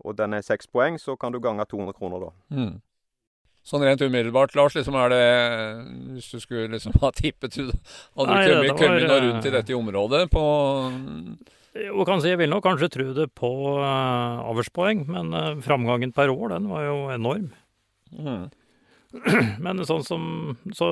og 0.05 0.17
den 0.19 0.35
er 0.35 0.43
seks 0.43 0.67
poeng, 0.67 0.99
så 0.99 1.17
kan 1.17 1.33
du 1.33 1.39
gange 1.41 1.65
200 1.65 1.95
kroner, 1.97 2.21
da. 2.21 2.31
Mm. 2.51 2.81
Sånn 3.63 3.85
rent 3.87 4.03
umiddelbart, 4.03 4.57
Lars, 4.59 4.75
liksom 4.75 4.97
er 4.99 5.13
det 5.13 5.27
Hvis 6.17 6.31
du 6.35 6.41
skulle 6.43 6.73
liksom 6.73 6.97
ha 7.03 7.13
tippet 7.15 7.55
Hadde 7.55 8.39
du 8.43 8.55
kommet, 8.57 8.73
kommet 8.81 9.07
noe 9.07 9.21
rundt 9.23 9.47
i 9.47 9.53
eh, 9.53 9.55
dette 9.55 9.77
området 9.79 10.25
på 10.33 10.43
Jo, 11.79 12.03
kan 12.09 12.21
si, 12.21 12.33
jeg 12.33 12.41
vil 12.43 12.51
nok 12.51 12.65
kanskje 12.67 12.91
tro 12.93 13.07
det 13.17 13.29
på 13.39 13.49
uh, 13.79 14.43
avlspoeng, 14.51 15.07
men 15.09 15.31
uh, 15.33 15.55
framgangen 15.65 16.11
per 16.13 16.29
år, 16.29 16.51
den 16.53 16.67
var 16.69 16.85
jo 16.85 16.99
enorm. 17.15 17.47
mm. 18.13 18.51
Men 19.65 19.83
sånn 19.85 20.05
som 20.05 20.23
Så 20.77 20.87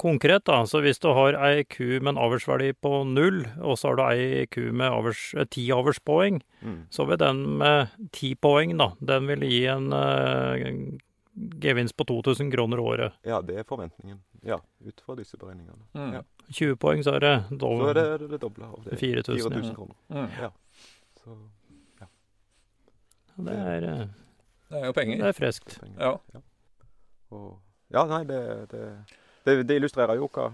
konkret, 0.00 0.44
da. 0.48 0.62
Så 0.68 0.82
hvis 0.84 1.00
du 1.00 1.08
har 1.16 1.36
ei 1.40 1.64
ku 1.64 1.98
med 2.00 2.14
en 2.14 2.20
avlsverdi 2.20 2.72
på 2.84 3.02
null, 3.08 3.42
og 3.64 3.78
så 3.80 3.92
har 3.92 3.96
du 3.96 4.02
ei 4.10 4.46
ku 4.52 4.66
med 4.72 4.92
avers, 4.92 5.30
ti 5.50 5.68
avlspoeng, 5.72 6.42
Mm. 6.62 6.84
så 6.94 7.02
vil 7.08 7.18
den 7.18 7.58
med 7.58 7.88
ti 8.14 8.36
poeng, 8.38 8.76
da, 8.78 8.92
den 9.02 9.24
vil 9.26 9.40
gi 9.42 9.64
en 9.66 9.88
eh, 9.92 10.60
gevinst 11.34 11.96
på 11.96 12.04
2000 12.04 12.50
kroner 12.52 12.80
året. 12.80 13.12
Ja, 13.22 13.40
det 13.42 13.58
er 13.58 13.64
forventningen. 13.68 14.20
Ja, 14.42 14.58
ut 14.84 15.00
fra 15.00 15.14
disse 15.16 15.36
beregningene. 15.36 15.84
Mm. 15.94 16.12
Ja. 16.18 16.22
20 16.52 16.76
poeng, 16.76 17.02
så 17.04 17.14
er 17.16 17.20
det 17.20 17.34
Så 17.48 17.70
er 17.88 17.94
det 17.94 18.30
det, 18.30 18.40
doble 18.40 18.64
av 18.66 18.84
det. 18.84 18.98
4000, 18.98 19.50
4000 19.50 19.68
ja. 19.68 19.74
kroner. 19.74 19.94
Mm. 20.08 20.28
Så 21.22 21.36
Det 23.36 23.52
er, 23.52 23.82
eh, 23.82 24.06
Det 24.68 24.80
er 24.80 24.86
jo 24.86 24.92
det 24.92 25.20
er 25.28 25.32
friskt. 25.32 25.80
penger. 25.80 26.00
Ja. 26.00 26.40
Og, 27.30 27.58
ja, 27.90 28.04
nei, 28.06 28.24
det, 28.24 28.70
det, 28.70 28.82
det, 29.44 29.66
det 29.68 29.76
illustrerer 29.76 30.16
jo 30.16 30.28
hva 30.28 30.50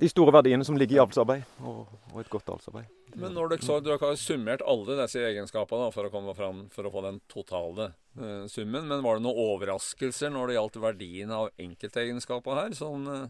de 0.00 0.08
store 0.10 0.32
verdiene 0.34 0.64
som 0.66 0.78
ligger 0.78 0.96
i 0.96 1.02
avlsarbeid, 1.02 1.42
og, 1.68 1.90
og 2.12 2.22
et 2.22 2.30
godt 2.32 2.48
avlsarbeid. 2.54 2.88
Men 3.12 3.34
når 3.36 3.52
dere 3.52 3.66
så, 3.66 3.76
dere 3.84 4.00
har 4.00 4.16
summert 4.16 4.64
alle 4.64 4.96
disse 5.02 5.20
egenskapene 5.20 5.90
for 5.92 6.08
å 6.08 6.12
komme 6.14 6.32
fram 6.34 6.64
for 6.72 6.88
å 6.88 6.92
få 6.94 7.04
den 7.04 7.20
totale 7.30 7.90
uh, 8.16 8.48
summen. 8.48 8.88
Men 8.88 9.04
var 9.04 9.18
det 9.18 9.26
noen 9.26 9.42
overraskelser 9.52 10.32
når 10.32 10.48
det 10.48 10.56
gjaldt 10.56 10.80
verdien 10.80 11.34
av 11.36 11.50
enkeltegenskaper 11.60 12.56
her? 12.56 12.76
Sånn 12.78 13.04
uh, 13.10 13.26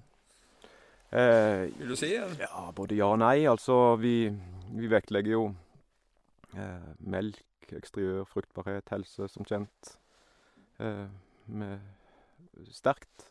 Eh, 1.13 1.69
vil 1.79 1.89
du 1.89 1.97
si? 1.97 2.15
eller? 2.17 2.39
Ja, 2.41 2.71
både 2.73 2.97
ja 2.97 3.11
og 3.13 3.19
nei. 3.21 3.45
Altså, 3.49 3.97
vi, 4.01 4.31
vi 4.73 4.89
vektlegger 4.89 5.35
jo 5.35 5.43
eh, 6.57 6.87
melk, 7.05 7.43
eksteriør, 7.69 8.25
fruktbarhet, 8.29 8.89
helse, 8.95 9.29
som 9.29 9.45
kjent, 9.49 9.93
eh, 10.81 11.05
med 11.53 12.65
sterkt. 12.73 13.29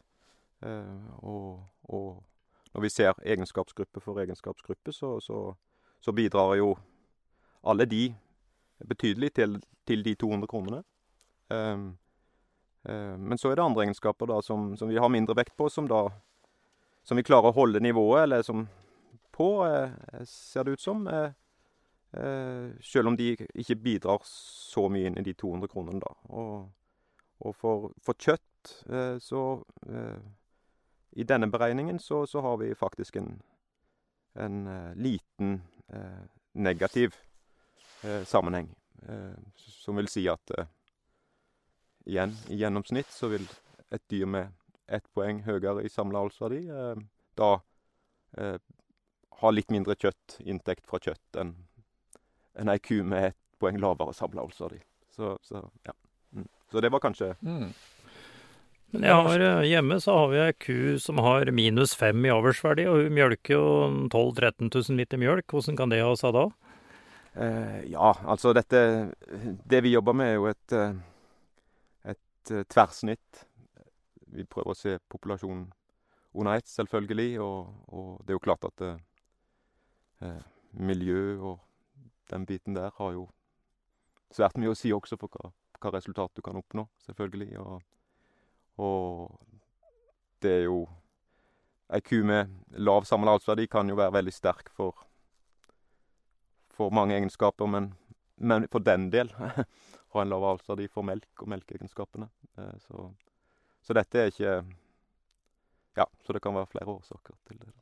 Og, 0.62 1.58
og 1.90 2.20
når 2.74 2.82
vi 2.82 2.90
ser 2.90 3.14
egenskapsgruppe 3.26 4.00
for 4.00 4.20
egenskapsgruppe, 4.22 4.94
så, 4.94 5.20
så, 5.20 5.54
så 6.00 6.12
bidrar 6.12 6.56
jo 6.56 6.76
alle 7.64 7.86
de 7.86 8.16
betydelig 8.88 9.34
til, 9.34 9.60
til 9.88 10.04
de 10.06 10.16
200 10.16 10.48
kronene. 10.48 10.84
Um, 11.50 11.98
eh, 12.90 13.18
men 13.20 13.38
så 13.38 13.52
er 13.52 13.56
det 13.56 13.66
andre 13.66 13.84
egenskaper 13.84 14.30
da 14.32 14.42
som, 14.42 14.78
som 14.78 14.90
vi 14.90 15.00
har 15.00 15.12
mindre 15.12 15.36
vekt 15.38 15.58
på, 15.58 15.70
som 15.70 15.88
da 15.88 16.08
som 17.04 17.18
vi 17.18 17.26
klarer 17.26 17.50
å 17.50 17.58
holde 17.58 17.82
nivået, 17.82 18.24
eller 18.24 18.44
som 18.46 18.68
på, 19.34 19.66
eh, 19.66 20.24
ser 20.26 20.64
det 20.64 20.78
ut 20.78 20.82
som. 20.82 21.08
Eh, 21.08 21.32
selv 22.84 23.08
om 23.08 23.16
de 23.18 23.34
ikke 23.56 23.76
bidrar 23.76 24.22
så 24.28 24.90
mye 24.92 25.08
inn 25.08 25.18
i 25.18 25.24
de 25.26 25.34
200 25.34 25.72
kronene, 25.72 26.02
da. 26.04 26.12
Og, 26.30 26.70
og 27.40 27.56
for, 27.56 27.92
for 28.04 28.20
kjøtt, 28.20 28.74
så 29.24 29.42
I 31.12 31.26
denne 31.28 31.48
beregningen 31.52 32.00
så, 32.00 32.26
så 32.28 32.42
har 32.42 32.58
vi 32.62 32.76
faktisk 32.76 33.16
en, 33.16 33.42
en 34.34 34.68
eh, 34.68 34.96
liten 34.96 35.62
eh, 35.88 36.24
negativ 36.54 37.16
eh, 38.04 38.24
sammenheng. 38.24 38.76
Som 39.58 39.98
vil 39.98 40.06
si 40.12 40.28
at 40.30 40.52
igjen, 42.06 42.36
i 42.54 42.60
gjennomsnitt 42.60 43.10
så 43.10 43.32
vil 43.32 43.48
et 43.90 44.04
dyr 44.14 44.28
med 44.30 44.52
ett 44.86 45.08
poeng 45.16 45.40
høyere 45.42 45.82
i 45.82 45.90
samla 45.90 46.22
avlsverdi, 46.22 46.60
da 47.34 47.48
ha 49.42 49.52
litt 49.56 49.74
mindre 49.74 49.96
kjøtt, 49.98 50.36
inntekt 50.46 50.86
fra 50.86 51.02
kjøtt, 51.02 51.40
enn 51.42 51.56
enn 52.60 52.72
ei 52.72 52.80
ku 52.80 53.02
med 53.04 53.32
ett 53.32 53.40
poeng 53.62 53.80
lavere 53.80 54.14
samla 54.14 54.44
avlsverdi. 54.44 54.82
Så, 55.16 55.38
så, 55.42 55.64
ja. 55.84 55.94
Mm. 56.32 56.48
så 56.72 56.82
det 56.82 56.92
var 56.92 57.00
kanskje 57.00 57.36
Mm. 57.42 57.74
Men 58.92 59.04
jeg 59.08 59.16
har, 59.28 59.40
eh, 59.40 59.68
hjemme 59.72 59.98
så 60.04 60.16
har 60.18 60.28
vi 60.32 60.40
ei 60.44 60.54
ku 60.54 60.98
som 61.00 61.18
har 61.24 61.52
minus 61.56 61.94
fem 61.96 62.26
i 62.28 62.32
avlsverdi, 62.34 62.88
og 62.92 63.06
hun 63.06 63.16
mjølker 63.16 63.54
jo 63.56 63.64
12 64.12 64.34
000-13 64.36 64.72
000 64.74 64.98
liter 65.00 65.22
mjølk. 65.22 65.48
Hvordan 65.48 65.78
kan 65.80 65.90
det 65.94 66.02
ha 66.04 66.12
seg 66.20 66.34
da? 66.36 66.46
eh, 67.36 67.82
Ja, 67.92 68.14
altså 68.26 68.54
dette 68.54 68.82
Det 69.68 69.82
vi 69.84 69.94
jobber 69.96 70.14
med, 70.14 70.28
er 70.28 70.36
jo 70.36 70.46
et, 70.52 70.74
eh, 70.74 70.94
et 72.16 72.52
eh, 72.52 72.64
tverrsnitt. 72.68 73.46
Vi 74.32 74.44
prøver 74.44 74.72
å 74.72 74.78
se 74.78 74.98
populasjonen 75.12 75.72
under 76.34 76.56
ett, 76.60 76.68
selvfølgelig. 76.68 77.40
Og, 77.40 77.72
og 77.92 78.20
det 78.26 78.34
er 78.34 78.40
jo 78.40 78.46
klart 78.48 78.68
at 78.68 78.82
eh, 78.82 78.98
eh, 80.22 80.42
miljø 80.74 81.40
og 81.40 81.60
den 82.32 82.46
biten 82.46 82.76
der 82.76 82.92
har 82.98 83.12
jo 83.16 83.30
svært 84.32 84.56
mye 84.60 84.72
å 84.72 84.78
si 84.78 84.92
også 84.96 85.18
for 85.20 85.28
hva, 85.36 85.52
hva 85.80 85.92
resultat 85.96 86.32
du 86.36 86.42
kan 86.42 86.56
oppnå, 86.60 86.88
selvfølgelig. 87.08 87.58
Og, 87.60 87.82
og 88.78 89.38
det 90.42 90.52
er 90.62 90.66
jo 90.70 90.82
Ei 91.92 92.00
ku 92.00 92.22
med 92.24 92.48
lav 92.80 93.04
samla 93.04 93.34
avlsverdi 93.36 93.66
kan 93.68 93.90
jo 93.92 93.98
være 94.00 94.14
veldig 94.16 94.32
sterk 94.32 94.70
for, 94.72 94.96
for 96.72 96.94
mange 96.96 97.18
egenskaper, 97.18 97.68
men, 97.68 97.90
men 98.40 98.64
for 98.72 98.80
den 98.80 99.10
del 99.12 99.28
ha 100.14 100.22
en 100.22 100.32
lav 100.32 100.46
avlsverdi 100.54 100.88
for 100.88 101.04
melk 101.04 101.44
og 101.44 101.52
melkeegenskapene. 101.52 102.30
Eh, 102.58 102.78
Så, 102.88 103.10
så 103.84 103.98
dette 103.98 104.20
er 104.24 104.32
ikke 104.32 104.56
Ja, 106.00 106.06
så 106.24 106.32
det 106.32 106.40
kan 106.40 106.56
være 106.56 106.72
flere 106.72 106.88
årsaker 106.88 107.36
til 107.50 107.60
det. 107.60 107.74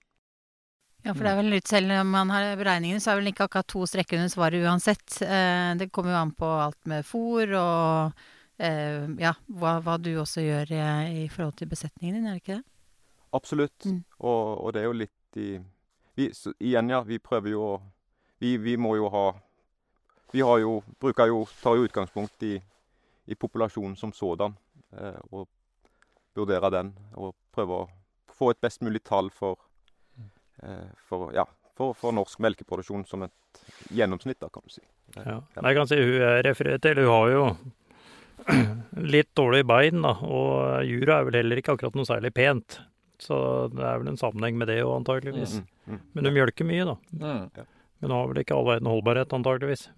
Ja, 1.05 1.13
for 1.13 1.24
det 1.24 1.31
er 1.31 1.38
vel 1.39 1.53
litt, 1.53 1.69
selv 1.69 1.93
om 1.96 2.10
man 2.12 2.31
har 2.34 2.58
beregningene, 2.60 3.00
så 3.00 3.13
er 3.13 3.22
vel 3.22 3.29
ikke 3.29 3.46
akkurat 3.46 3.69
to 3.69 3.86
strekker 3.88 4.17
under 4.17 4.31
svaret 4.34 4.65
uansett. 4.65 5.22
Eh, 5.22 5.77
det 5.79 5.91
kommer 5.93 6.15
jo 6.15 6.22
an 6.24 6.34
på 6.36 6.50
alt 6.65 6.89
med 6.89 7.05
fôr 7.08 7.53
og 7.62 8.25
ja, 8.60 9.34
hva, 9.48 9.78
hva 9.84 9.98
du 9.98 10.10
også 10.20 10.42
gjør 10.44 10.72
eh, 10.75 11.12
i 11.24 11.28
forhold 11.32 11.56
til 11.60 11.70
besetningen 11.72 12.18
din, 12.20 12.28
er 12.28 12.38
det 12.38 12.44
ikke 12.44 12.58
det? 12.60 12.66
Absolutt. 13.34 13.86
Mm. 13.86 14.01
Og, 14.20 14.66
og 14.66 14.74
det 14.74 14.82
er 14.82 14.89
jo 14.89 14.98
litt 15.00 15.38
i 15.39 15.60
vi, 16.18 16.32
så, 16.34 16.51
Igjen, 16.60 16.89
ja. 16.89 17.00
Vi 17.06 17.20
prøver 17.24 17.54
jo 17.54 17.62
å 17.63 17.75
vi, 18.42 18.58
vi 18.58 18.75
må 18.78 18.96
jo 18.98 19.10
ha 19.13 19.28
Vi 20.34 20.42
har 20.42 20.60
jo 20.60 20.80
Bruker 21.00 21.28
jo 21.30 21.44
Tar 21.62 21.78
jo 21.78 21.86
utgangspunkt 21.88 22.44
i, 22.44 22.58
i 23.25 23.36
populasjonen 23.36 23.96
som 23.96 24.12
sådan. 24.13 24.56
Eh, 24.92 25.20
og 25.32 25.48
vurderer 26.36 26.74
den. 26.74 26.92
Og 27.16 27.36
prøver 27.54 27.86
å 27.86 27.89
få 28.34 28.51
et 28.51 28.62
best 28.62 28.82
mulig 28.82 29.04
tall 29.04 29.30
for 29.36 29.58
eh, 30.63 30.89
for, 31.08 31.32
ja, 31.36 31.46
for, 31.78 31.94
for 31.96 32.16
norsk 32.16 32.39
melkeproduksjon 32.44 33.06
som 33.08 33.24
et 33.24 33.63
gjennomsnitt, 33.96 34.39
da, 34.42 34.50
kan 34.50 34.66
du 34.66 34.74
si. 34.74 34.84
Eh, 35.16 35.25
Ja. 35.28 35.42
Jeg 35.62 35.75
kan 35.75 35.88
si 35.89 36.00
hun 36.01 36.22
er 36.22 36.44
refererer 36.44 36.82
til, 36.84 37.04
hun 37.04 37.13
har 37.13 37.30
jo 37.34 37.44
litt 39.15 39.29
dårlig 39.38 39.63
bein, 39.69 40.03
da, 40.05 40.13
og 40.25 40.86
jura 40.88 41.19
er 41.19 41.27
vel 41.27 41.39
heller 41.41 41.62
ikke 41.62 41.75
akkurat 41.75 41.98
noe 41.98 42.08
særlig 42.08 42.34
pent. 42.36 42.79
Så 43.19 43.36
det 43.74 43.84
er 43.84 44.00
vel 44.00 44.13
en 44.13 44.19
sammenheng 44.19 44.60
med 44.60 44.69
det 44.72 44.79
òg, 44.86 44.93
antageligvis. 45.01 45.58
Mm, 45.60 45.65
mm. 45.91 46.03
Men 46.15 46.27
du 46.27 46.31
mjølker 46.36 46.67
mye, 46.67 46.86
da. 46.88 46.96
Mm. 47.19 47.65
Men 48.00 48.12
hun 48.12 48.15
har 48.15 48.29
vel 48.31 48.41
ikke 48.43 48.55
all 48.55 48.69
verden 48.69 48.91
holdbarhet, 48.91 49.36
antageligvis. 49.36 49.89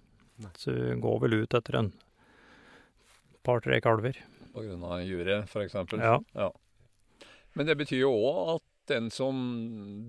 Nei. 0.42 0.50
Så 0.58 0.74
du 0.74 0.82
går 1.04 1.20
vel 1.22 1.38
ut 1.44 1.54
etter 1.54 1.78
en 1.78 1.92
par-tre 3.46 3.78
kalver. 3.84 4.18
På 4.52 4.64
grunn 4.66 4.82
av 4.84 5.04
juret, 5.06 5.46
f.eks. 5.46 5.78
Ja. 6.02 6.50
Men 7.54 7.68
det 7.68 7.78
betyr 7.78 8.02
jo 8.04 8.12
òg 8.16 8.56
at 8.56 8.66
den 8.90 9.10
som 9.14 9.36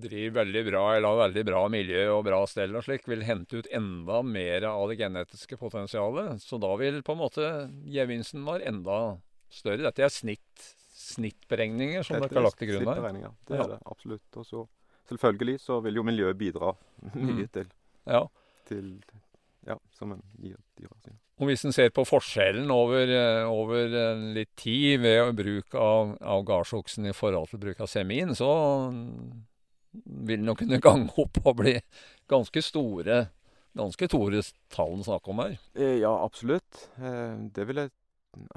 driver 0.02 0.44
veldig 0.46 0.64
bra, 0.72 0.84
eller 0.96 1.08
har 1.14 1.20
veldig 1.30 1.44
bra 1.46 1.62
miljø 1.70 2.04
og 2.18 2.24
bra 2.26 2.40
stell 2.50 2.76
og 2.76 2.84
slik, 2.86 3.06
vil 3.08 3.22
hente 3.28 3.60
ut 3.62 3.68
enda 3.72 4.22
mer 4.26 4.66
av 4.70 4.88
det 4.90 4.98
genetiske 5.00 5.58
potensialet. 5.62 6.42
Så 6.42 6.60
da 6.62 6.72
vil 6.82 7.02
på 7.06 7.14
en 7.16 7.22
måte 7.22 7.50
gevinsten 7.86 8.44
være 8.48 8.66
enda 8.72 8.98
større. 9.54 9.84
Dette 9.86 10.04
er 10.08 10.10
snitt, 10.14 10.70
snittberegninger 10.98 12.04
som 12.06 12.20
dere 12.22 12.34
har 12.40 12.48
lagt 12.50 12.60
til 12.62 12.72
grunn 12.74 12.90
her. 12.90 13.32
Det 13.46 13.58
Ja. 13.58 13.64
er 13.64 13.68
det 13.76 13.80
absolutt. 13.86 14.38
Og 14.38 14.46
så 14.46 14.68
selvfølgelig 15.10 15.60
så 15.62 15.82
vil 15.84 15.96
jo 15.96 16.04
miljøet 16.04 16.38
bidra 16.38 16.74
mye 17.16 17.46
Mm. 17.46 17.52
til, 17.52 17.68
Ja. 18.08 18.26
til 18.66 19.02
Ja, 19.66 19.78
som 19.96 20.12
en 20.12 20.22
gir 20.42 20.58
dyra 20.76 20.92
sine. 21.06 21.18
Og 21.44 21.50
hvis 21.50 21.66
en 21.68 21.74
ser 21.76 21.90
på 21.92 22.06
forskjellen 22.08 22.72
over, 22.72 23.10
eh, 23.12 23.44
over 23.52 23.92
eh, 23.92 24.22
litt 24.38 24.54
tid 24.56 25.02
ved 25.04 25.34
bruk 25.36 25.76
av, 25.76 26.14
av 26.24 26.46
gardsoksen 26.48 27.10
i 27.10 27.16
forhold 27.16 27.50
til 27.52 27.60
bruk 27.60 27.82
av 27.84 27.90
semin, 27.92 28.32
så 28.38 28.48
vil 29.92 30.40
den 30.40 30.48
jo 30.48 30.56
kunne 30.56 30.80
gange 30.80 31.12
opp 31.24 31.42
og 31.44 31.58
bli 31.60 31.76
ganske 32.32 32.64
store 32.64 33.26
ganske 33.76 34.08
store 34.08 34.40
tall 34.72 34.96
en 34.96 35.04
snakker 35.04 35.34
om 35.34 35.44
her. 35.44 35.58
Eh, 35.76 35.98
Ja, 36.00 36.14
absolutt. 36.24 36.86
Det 36.96 37.68
vil 37.68 37.82
jeg 37.82 37.92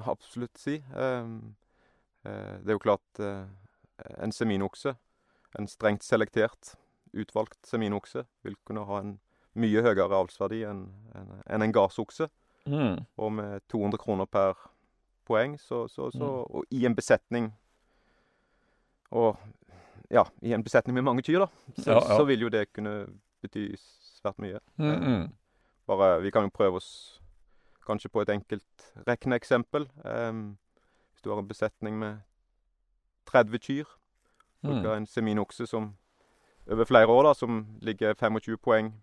absolutt 0.07 0.61
si. 0.63 0.77
Det 0.87 2.71
er 2.71 2.75
jo 2.77 2.83
klart 2.87 3.23
en 3.25 4.33
seminokse, 4.37 4.95
en 5.59 5.67
strengt 5.73 6.05
selektert, 6.07 6.77
utvalgt 7.17 7.59
seminokse, 7.67 8.27
vil 8.45 8.55
kunne 8.69 8.85
ha 8.87 9.01
en 9.03 9.17
mye 9.57 9.83
høyere 9.83 10.21
avlsverdi 10.21 10.63
enn 10.69 10.85
en, 11.17 11.31
en, 11.49 11.65
en 11.65 11.73
gardsokse. 11.75 12.29
Mm. 12.67 13.05
Og 13.17 13.33
med 13.33 13.61
200 13.69 13.99
kroner 13.99 14.25
per 14.25 14.55
poeng, 15.27 15.59
så, 15.61 15.89
så, 15.89 16.11
så 16.11 16.19
Mm. 16.19 16.55
Og 16.55 16.65
i 16.71 16.85
en 16.87 16.95
besetning 16.97 17.53
Og 19.11 19.37
ja, 20.11 20.23
i 20.43 20.53
en 20.53 20.65
besetning 20.65 20.95
med 20.95 21.03
mange 21.03 21.23
kyr, 21.23 21.39
da, 21.39 21.47
så, 21.83 21.91
Ja, 21.91 21.95
ja. 21.95 22.17
så 22.19 22.25
vil 22.25 22.41
jo 22.41 22.49
det 22.49 22.73
kunne 22.73 23.07
bety 23.43 23.77
svært 24.21 24.39
mye. 24.39 24.59
Mm, 24.77 25.03
mm. 25.03 25.33
Bare, 25.87 26.23
vi 26.23 26.31
kan 26.31 26.43
jo 26.43 26.51
prøve 26.55 26.77
oss 26.77 27.21
kanskje 27.87 28.09
på 28.11 28.21
et 28.23 28.29
enkelt 28.31 28.93
regneeksempel. 29.07 29.89
Um, 30.05 30.57
hvis 31.13 31.23
du 31.23 31.31
har 31.31 31.39
en 31.39 31.49
besetning 31.49 31.99
med 31.99 32.19
30 33.27 33.59
kyr, 33.59 33.85
bruker 34.63 34.91
Mm. 34.91 34.97
en 34.97 35.07
seminokse 35.07 35.67
som 35.67 35.97
over 36.71 36.85
flere 36.85 37.07
år, 37.07 37.23
da, 37.23 37.35
som 37.35 37.67
ligger 37.83 38.15
25 38.15 38.57
poeng 38.59 38.95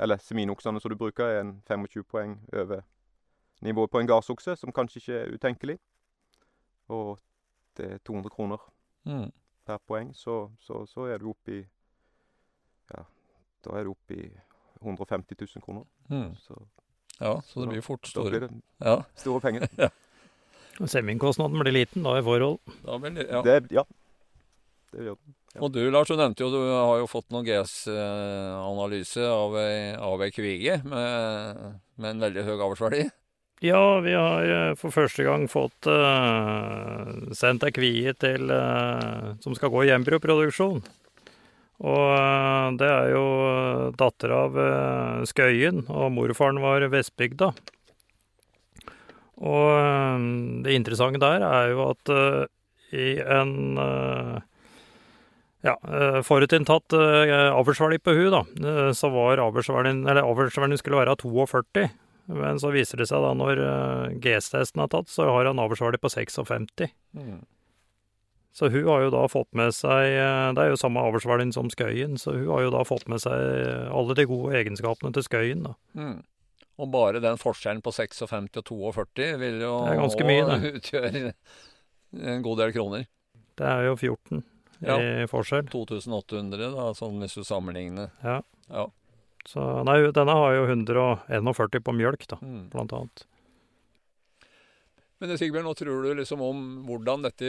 Eller 0.00 0.16
seminoksene 0.20 0.80
som 0.80 0.90
du 0.90 0.96
bruker, 0.96 1.24
er 1.24 1.40
en 1.40 1.62
25 1.68 2.02
poeng 2.04 2.34
over 2.52 2.80
nivået 3.64 3.90
på 3.90 3.98
en 4.00 4.06
gardsokse, 4.06 4.56
som 4.56 4.72
kanskje 4.72 5.00
ikke 5.00 5.12
er 5.22 5.32
utenkelig. 5.34 5.78
Og 6.88 7.18
det 7.76 7.92
er 7.92 7.98
200 7.98 8.30
kroner 8.30 8.58
Mm. 9.06 9.30
per 9.66 9.78
poeng, 9.86 10.14
så, 10.14 10.50
så, 10.60 10.84
så 10.86 11.04
er 11.06 11.18
du 11.18 11.28
oppe 11.30 11.52
i 11.60 11.66
Ja, 12.90 13.02
da 13.64 13.70
er 13.78 13.84
du 13.84 13.90
oppe 13.90 14.14
i 14.14 14.30
150 14.82 15.36
000 15.56 15.62
kroner. 15.62 15.84
Mm. 16.10 16.34
Så 16.36 16.54
Ja, 17.20 17.40
så 17.40 17.60
det 17.60 17.68
blir 17.68 17.80
fort 17.82 18.10
da 18.14 18.22
blir 18.26 18.40
det 18.40 18.50
Ja, 18.80 18.96
store 19.16 19.40
penger. 19.40 19.68
Seminkostnaden 20.86 21.58
blir 21.58 21.72
liten 21.72 22.02
da 22.04 22.18
i 22.18 22.22
forhold. 22.22 22.58
da 22.84 22.98
blir 22.98 23.10
det, 23.14 23.26
ja. 23.30 23.42
Det, 23.42 23.70
ja. 23.72 23.82
Det 24.92 25.04
gjør 25.06 25.14
det. 25.14 25.34
Og 25.60 25.70
du 25.72 25.82
Lars, 25.90 26.10
du 26.10 26.18
nevnte 26.18 26.44
jo 26.44 26.50
du 26.52 26.60
har 26.68 26.98
jo 27.00 27.08
fått 27.10 27.30
noen 27.32 27.46
GS-analyse 27.46 29.24
av, 29.24 29.54
av 30.08 30.24
ei 30.26 30.32
kvige 30.34 30.80
med, 30.84 31.62
med 31.96 32.10
en 32.12 32.26
veldig 32.26 32.44
høy 32.48 32.56
avlsverdi. 32.56 33.06
Ja, 33.64 34.00
vi 34.00 34.12
har 34.12 34.44
eh, 34.44 34.74
for 34.76 34.92
første 34.92 35.24
gang 35.24 35.46
fått 35.48 35.88
uh, 35.88 37.32
sendt 37.32 37.64
ei 37.64 37.72
kvie 37.72 38.12
til 38.20 38.50
uh, 38.52 39.32
som 39.40 39.56
skal 39.56 39.72
gå 39.72 39.86
i 39.86 39.94
embryoproduksjon. 39.94 40.82
Og 41.80 42.04
uh, 42.12 42.68
det 42.76 42.90
er 42.90 43.14
jo 43.14 43.24
datter 43.96 44.34
av 44.36 44.60
Skøyen, 45.28 45.86
og 45.88 46.12
morfaren 46.18 46.60
var 46.60 46.84
Vestbygda. 46.92 47.54
Og 49.36 49.64
det 50.64 50.76
interessante 50.76 51.20
der 51.20 51.42
er 51.44 51.72
jo 51.72 51.90
at 51.90 52.12
i 52.96 53.18
en 53.20 53.50
ja, 55.66 55.74
eh, 55.82 56.20
forutinntatt 56.22 56.94
uh, 56.94 57.50
avlsverdi 57.56 57.98
på 57.98 58.14
hun 58.14 58.30
da, 58.34 58.42
eh, 58.70 58.92
så 58.94 59.10
var 59.10 59.42
avlsverdien 59.42 60.04
Eller 60.06 60.26
avlsverdien 60.26 60.78
skulle 60.78 61.00
være 61.00 61.16
42. 61.22 61.88
Men 62.26 62.58
så 62.58 62.72
viser 62.74 62.98
det 62.98 63.08
seg 63.10 63.22
da 63.22 63.34
når 63.38 63.60
uh, 63.62 64.14
GS-testen 64.22 64.82
er 64.82 64.90
tatt, 64.90 65.10
så 65.10 65.28
har 65.30 65.50
han 65.50 65.62
avlsverdi 65.62 66.00
på 66.02 66.10
56. 66.10 66.88
Mm. 67.18 67.44
Så 68.56 68.70
hun 68.72 68.88
har 68.88 69.04
jo 69.04 69.12
da 69.12 69.26
fått 69.28 69.50
med 69.52 69.74
seg 69.76 70.14
Det 70.56 70.62
er 70.62 70.70
jo 70.70 70.78
samme 70.80 71.02
avlsverdien 71.04 71.52
som 71.52 71.68
Skøyen, 71.68 72.14
så 72.16 72.32
hun 72.32 72.48
har 72.54 72.62
jo 72.64 72.70
da 72.72 72.86
fått 72.88 73.04
med 73.12 73.20
seg 73.20 73.36
alle 73.92 74.16
de 74.16 74.24
gode 74.30 74.56
egenskapene 74.56 75.12
til 75.12 75.26
Skøyen, 75.26 75.66
da. 75.66 75.74
Mm. 75.92 76.22
Og 76.80 76.88
bare 76.92 77.20
den 77.24 77.36
forskjellen 77.40 77.82
på 77.84 77.92
56 77.92 78.24
og 78.24 78.32
42 78.64 79.28
vil 79.42 79.60
jo 79.60 79.74
mye, 80.28 80.58
utgjøre 80.72 81.22
en 82.32 82.44
god 82.44 82.64
del 82.64 82.72
kroner. 82.72 83.06
Det 83.60 83.68
er 83.68 83.90
jo 83.90 83.96
14 83.96 84.44
Ja. 84.82 84.96
i 84.98 85.26
forskjell. 85.30 85.68
2800, 85.70 86.70
da, 86.74 86.90
sånn 86.94 87.18
hvis 87.22 87.34
du 87.38 87.44
sammenligner. 87.44 88.10
Ja. 88.22 88.40
Ja. 88.68 88.86
Så 89.46 89.62
nei, 89.86 90.00
denne 90.10 90.34
har 90.34 90.54
jo 90.56 90.66
141 90.66 91.80
på 91.86 91.94
mjølk, 91.94 92.26
da, 92.26 92.36
Mm. 92.42 92.68
blant 92.70 92.92
annet. 92.92 93.24
Men 95.18 95.30
Sigbjørn, 95.38 95.64
nå 95.64 95.72
tror 95.78 96.02
du 96.04 96.10
liksom 96.18 96.42
om 96.44 96.58
hvordan 96.84 97.22
dette, 97.24 97.46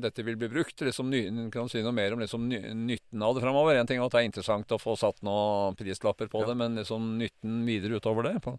dette 0.00 0.22
vil 0.24 0.36
bli 0.40 0.48
brukt? 0.48 0.80
Liksom, 0.80 1.10
kan 1.52 1.66
du 1.66 1.68
si 1.68 1.82
noe 1.84 1.92
mer 1.92 2.14
om 2.14 2.18
liksom, 2.22 2.46
nytten 2.48 3.22
av 3.22 3.34
det 3.36 3.42
framover? 3.44 3.76
En 3.76 3.86
ting 3.86 3.98
er 4.00 4.06
at 4.06 4.12
det 4.12 4.22
er 4.22 4.28
interessant 4.30 4.72
å 4.72 4.78
få 4.80 4.96
satt 4.96 5.20
noen 5.26 5.76
prislapper 5.76 6.30
på 6.32 6.40
Ja. 6.40 6.46
det, 6.46 6.56
men 6.56 6.76
liksom 6.76 7.18
nytten 7.20 7.66
videre 7.66 8.00
utover 8.00 8.22
det? 8.30 8.40
På, 8.42 8.58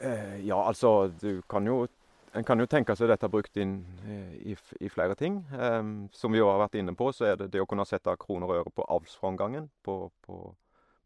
Eh, 0.00 0.40
ja, 0.44 0.56
altså, 0.68 1.08
du 1.20 1.40
kan 1.48 1.64
jo 1.64 1.86
En 2.34 2.42
kan 2.44 2.58
jo 2.58 2.66
tenke 2.66 2.96
seg 2.98 3.06
dette 3.10 3.28
brukt 3.30 3.56
inn 3.62 3.76
eh, 4.10 4.34
i, 4.52 4.56
i 4.82 4.90
flere 4.90 5.14
ting. 5.18 5.38
Em, 5.54 5.94
som 6.14 6.34
vi 6.34 6.42
har 6.42 6.58
vært 6.58 6.74
inne 6.80 6.94
på, 6.98 7.12
så 7.14 7.28
er 7.30 7.38
det 7.38 7.52
det 7.54 7.62
å 7.62 7.68
kunne 7.70 7.86
sette 7.86 8.10
kroner 8.18 8.50
og 8.50 8.58
øre 8.58 8.72
på 8.74 8.86
avlsframgangen 8.90 9.68
på, 9.86 9.96
på, 10.26 10.38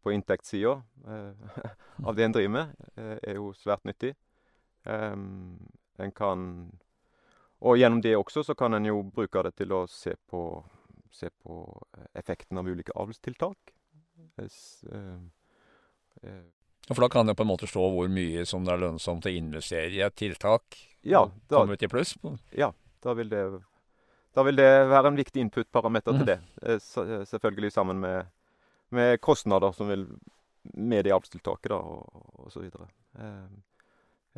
på 0.01 0.13
inntektssida 0.15 0.79
eh, 1.05 1.61
av 2.07 2.17
det 2.17 2.25
en 2.25 2.33
driver 2.33 2.55
med, 2.55 2.73
eh, 2.97 3.17
er 3.21 3.37
jo 3.37 3.51
svært 3.57 3.85
nyttig. 3.85 4.15
Em, 4.89 5.59
en 5.99 6.15
kan 6.15 6.43
Og 7.59 7.77
gjennom 7.77 8.01
det 8.01 8.15
også 8.15 8.41
så 8.47 8.55
kan 8.55 8.73
en 8.73 8.85
jo 8.87 9.01
bruke 9.03 9.43
det 9.43 9.53
til 9.59 9.73
å 9.75 9.83
se 9.91 10.15
på, 10.31 10.63
se 11.11 11.29
på 11.43 11.59
effekten 12.15 12.57
av 12.57 12.65
ulike 12.71 12.95
avlstiltak. 12.95 13.75
For 16.89 17.01
da 17.05 17.09
kan 17.09 17.27
jeg 17.29 17.35
på 17.37 17.43
en 17.45 17.51
måte 17.51 17.67
se 17.69 17.79
hvor 17.79 18.09
mye 18.09 18.45
som 18.49 18.63
det 18.65 18.73
er 18.73 18.81
lønnsomt 18.81 19.25
å 19.29 19.33
investere 19.33 19.91
i 19.93 20.01
et 20.01 20.15
tiltak. 20.17 20.63
ja, 21.05 21.21
da, 21.47 21.59
komme 21.61 21.73
ut 21.77 21.83
i 21.83 21.87
pluss. 21.87 22.15
på. 22.17 22.37
da 23.01 23.13
vil 23.13 23.29
det 23.29 23.43
da 24.35 24.43
vil 24.43 24.55
det 24.55 24.87
være 24.89 25.07
en 25.07 25.15
viktig 25.17 25.41
input-parameter 25.41 26.13
til 26.17 26.25
det. 26.25 26.39
Eh, 26.61 26.75
eh, 26.77 27.23
Selvfølgelig 27.25 27.71
sammen 27.73 27.99
med, 27.99 28.25
med 28.91 29.19
kostnader 29.21 29.71
som 29.73 29.87
vil 29.89 30.05
med 30.75 31.07
i 31.07 31.11
avlstiltaket, 31.11 31.69
da, 31.71 31.75
og, 31.79 32.23
og 32.45 32.51
så 32.51 32.61
videre. 32.61 32.87
Eh, 33.17 33.47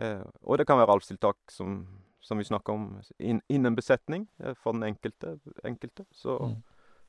eh, 0.06 0.24
og 0.44 0.58
det 0.58 0.66
kan 0.68 0.78
være 0.80 0.96
avlstiltak 0.96 1.38
som, 1.52 1.86
som 2.22 2.38
vi 2.40 2.44
snakker 2.48 2.74
om 2.74 3.02
inn- 3.20 3.44
innen 3.50 3.76
besetning 3.76 4.28
eh, 4.40 4.54
for 4.54 4.74
den 4.74 4.84
enkelte. 4.94 5.40
enkelte. 5.64 6.06
Så, 6.12 6.38
Mm. 6.40 6.64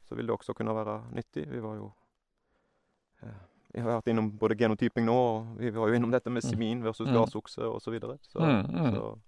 så 0.08 0.14
vil 0.18 0.26
det 0.26 0.34
også 0.34 0.54
kunne 0.54 0.74
være 0.74 1.00
nyttig. 1.14 1.46
Vi 1.48 1.60
var 1.60 1.76
jo 1.76 1.92
Vi 3.74 3.80
har 3.80 4.00
vært 4.00 4.10
innom 4.12 4.30
både 4.38 4.56
genotyping 4.60 5.06
nå, 5.08 5.14
og 5.16 5.58
vi 5.58 5.70
var 5.72 5.88
jo 5.88 5.94
innom 5.96 6.10
dette 6.12 6.28
med 6.30 6.42
Mm. 6.44 6.50
semin 6.50 6.82
versus 6.82 7.08
Mm. 7.08 7.14
gassokse 7.16 7.58
osv. 7.64 7.80
Så, 7.84 7.90
videre. 7.90 8.18
så, 8.28 8.38
Mm, 8.40 8.66
mm. 8.68 8.92
så 8.94 9.18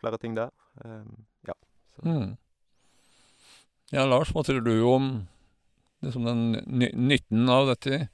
flere 0.00 0.18
ting 0.18 0.34
der. 0.34 0.50
Um, 0.84 1.24
ja. 1.46 1.52
Så. 1.96 2.02
Mm. 2.04 2.36
Ja, 3.92 4.04
Lars, 4.06 4.32
hva 4.32 4.42
tror 4.42 4.64
du 4.64 4.82
om 4.88 5.26
liksom 6.02 6.24
den 6.24 6.90
nytten 7.08 7.48
av 7.48 7.66
dette? 7.68 8.08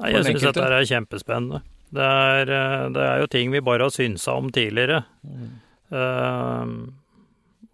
Nei, 0.00 0.12
jeg 0.12 0.24
syns 0.24 0.42
dette 0.42 0.64
er 0.64 0.84
kjempespennende. 0.88 1.62
Det 1.92 2.00
er, 2.02 2.42
eh, 2.50 2.88
det 2.88 3.02
er 3.02 3.20
jo 3.20 3.26
ting 3.26 3.50
vi 3.52 3.60
bare 3.60 3.82
har 3.82 3.90
synsa 3.90 4.32
om 4.36 4.50
tidligere. 4.50 5.04
Eh, 5.92 6.66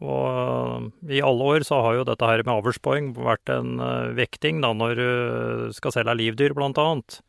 og 0.00 0.92
i 1.10 1.20
alle 1.22 1.42
år 1.54 1.64
så 1.66 1.80
har 1.82 1.94
jo 1.98 2.04
dette 2.04 2.26
her 2.26 2.42
med 2.46 2.54
avlspoeng 2.62 3.14
vært 3.14 3.48
en 3.54 3.78
eh, 3.80 4.12
vekting 4.18 4.60
da 4.62 4.72
når 4.72 4.94
du 4.96 5.72
skal 5.72 5.94
selge 5.94 6.14
livdyr, 6.18 6.54
blant 6.54 6.78
annet. 6.78 7.20